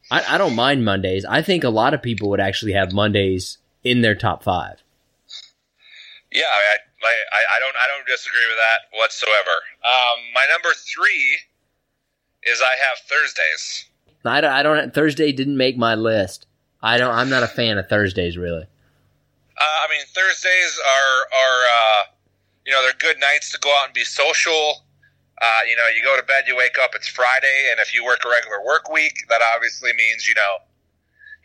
[0.09, 1.23] I, I don't mind Mondays.
[1.25, 4.81] I think a lot of people would actually have Mondays in their top five.
[6.31, 9.51] Yeah, I, I, I don't I don't disagree with that whatsoever.
[9.85, 11.37] Um, my number three
[12.41, 13.85] is I have Thursdays.
[14.25, 14.91] I don't, I don't.
[14.91, 16.47] Thursday didn't make my list.
[16.81, 17.13] I don't.
[17.13, 18.63] I'm not a fan of Thursdays, really.
[18.63, 22.03] Uh, I mean, Thursdays are are uh,
[22.65, 24.81] you know they're good nights to go out and be social.
[25.41, 28.05] Uh, you know, you go to bed, you wake up, it's Friday, and if you
[28.05, 30.63] work a regular work week, that obviously means you know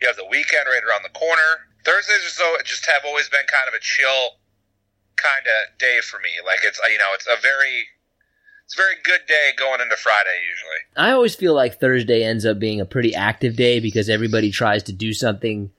[0.01, 1.67] you have the weekend right around the corner.
[1.83, 4.37] Thursdays or so just have always been kind of a chill
[5.17, 6.29] kind of day for me.
[6.45, 7.85] Like it's you know it's a very
[8.65, 10.81] it's a very good day going into Friday usually.
[10.95, 14.83] I always feel like Thursday ends up being a pretty active day because everybody tries
[14.83, 15.71] to do something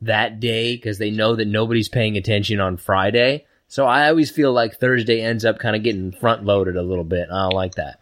[0.00, 3.46] that day because they know that nobody's paying attention on Friday.
[3.70, 7.04] So I always feel like Thursday ends up kind of getting front loaded a little
[7.04, 7.28] bit.
[7.30, 8.00] I don't like that.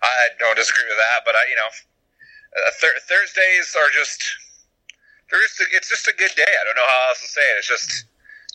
[0.00, 4.22] I don't disagree with that, but I, you know, uh, th- Thursdays are just,
[5.28, 6.44] just a, it's just a good day.
[6.46, 7.58] I don't know how else to say it.
[7.58, 8.04] It's just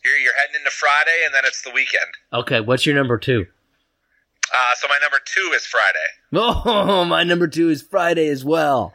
[0.06, 2.08] you're you're heading into Friday and then it's the weekend.
[2.32, 3.46] Okay, what's your number two?
[4.56, 5.98] Uh, so my number two is Friday.
[6.34, 8.94] Oh, my number two is Friday as well.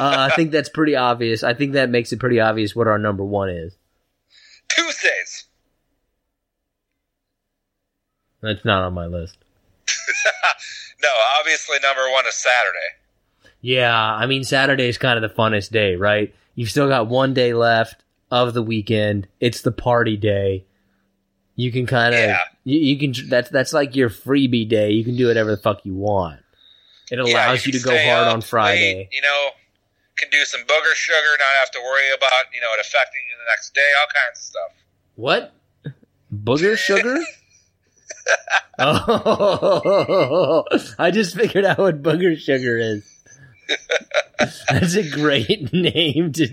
[0.00, 1.42] Uh, I think that's pretty obvious.
[1.44, 3.76] I think that makes it pretty obvious what our number one is.
[4.68, 5.44] Tuesdays.
[8.42, 9.36] That's not on my list.
[11.02, 13.58] no, obviously number one is Saturday.
[13.60, 16.34] Yeah, I mean Saturday is kind of the funnest day, right?
[16.54, 19.28] You've still got one day left of the weekend.
[19.40, 20.64] It's the party day.
[21.56, 22.38] You can kind of, yeah.
[22.64, 23.28] you, you, can.
[23.28, 24.92] That's that's like your freebie day.
[24.92, 26.40] You can do whatever the fuck you want.
[27.10, 28.94] It allows yeah, you, you to go hard on Friday.
[28.94, 29.48] Late, you know,
[30.16, 33.36] can do some booger sugar, not have to worry about you know it affecting you
[33.36, 33.90] the next day.
[34.00, 34.72] All kinds of stuff.
[35.16, 35.52] What?
[36.32, 37.18] Booger sugar?
[38.78, 40.64] oh,
[40.98, 43.04] I just figured out what booger sugar is.
[44.68, 46.32] That's a great name.
[46.32, 46.46] To,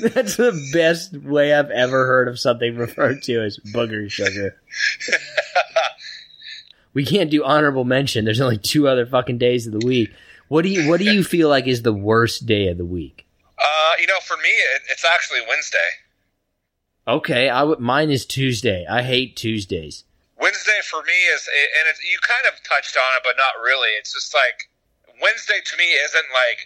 [0.00, 4.56] that's the best way I've ever heard of something referred to as booger sugar.
[6.94, 8.24] we can't do honorable mention.
[8.24, 10.10] There's only two other fucking days of the week.
[10.48, 13.26] What do you What do you feel like is the worst day of the week?
[13.58, 15.78] Uh, you know, for me, it, it's actually Wednesday.
[17.08, 18.84] Okay, I w- mine is Tuesday.
[18.88, 20.04] I hate Tuesdays.
[20.36, 23.96] Wednesday for me is, and you kind of touched on it, but not really.
[23.96, 24.68] It's just like
[25.20, 26.60] Wednesday to me isn't like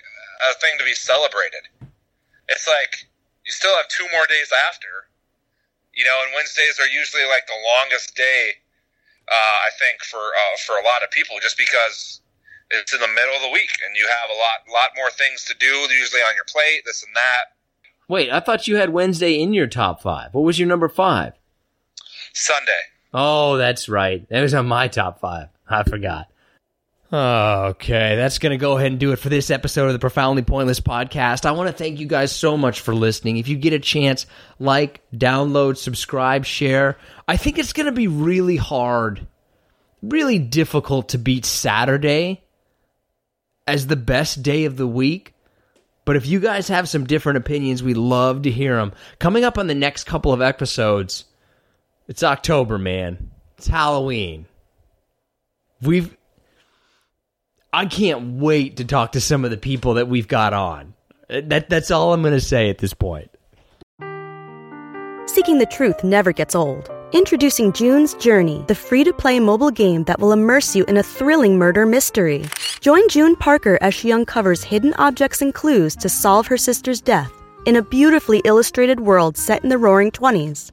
[0.51, 1.71] a thing to be celebrated.
[2.51, 3.07] It's like
[3.47, 5.07] you still have two more days after,
[5.95, 8.59] you know, and Wednesdays are usually like the longest day.
[9.31, 12.21] Uh, I think for uh, for a lot of people, just because
[12.71, 15.45] it's in the middle of the week and you have a lot lot more things
[15.47, 17.55] to do usually on your plate, this and that.
[18.09, 20.35] Wait, I thought you had Wednesday in your top five.
[20.35, 21.35] What was your number five?
[22.33, 22.91] Sunday.
[23.13, 24.29] Oh, that's right.
[24.29, 25.49] That was on my top five.
[25.69, 26.27] I forgot.
[27.13, 30.43] Okay, that's going to go ahead and do it for this episode of the Profoundly
[30.43, 31.45] Pointless podcast.
[31.45, 33.37] I want to thank you guys so much for listening.
[33.37, 34.27] If you get a chance,
[34.61, 36.99] like, download, subscribe, share.
[37.27, 39.27] I think it's going to be really hard,
[40.03, 42.45] really difficult to beat Saturday
[43.67, 45.34] as the best day of the week.
[46.05, 48.93] But if you guys have some different opinions, we'd love to hear them.
[49.18, 51.25] Coming up on the next couple of episodes,
[52.11, 53.30] it's October, man.
[53.57, 54.46] It's Halloween.
[55.80, 56.16] We've
[57.72, 60.95] I can't wait to talk to some of the people that we've got on.
[61.28, 63.30] That that's all I'm going to say at this point.
[65.26, 66.91] Seeking the truth never gets old.
[67.12, 71.87] Introducing June's Journey, the free-to-play mobile game that will immerse you in a thrilling murder
[71.87, 72.45] mystery.
[72.80, 77.32] Join June Parker as she uncovers hidden objects and clues to solve her sister's death
[77.66, 80.72] in a beautifully illustrated world set in the roaring 20s.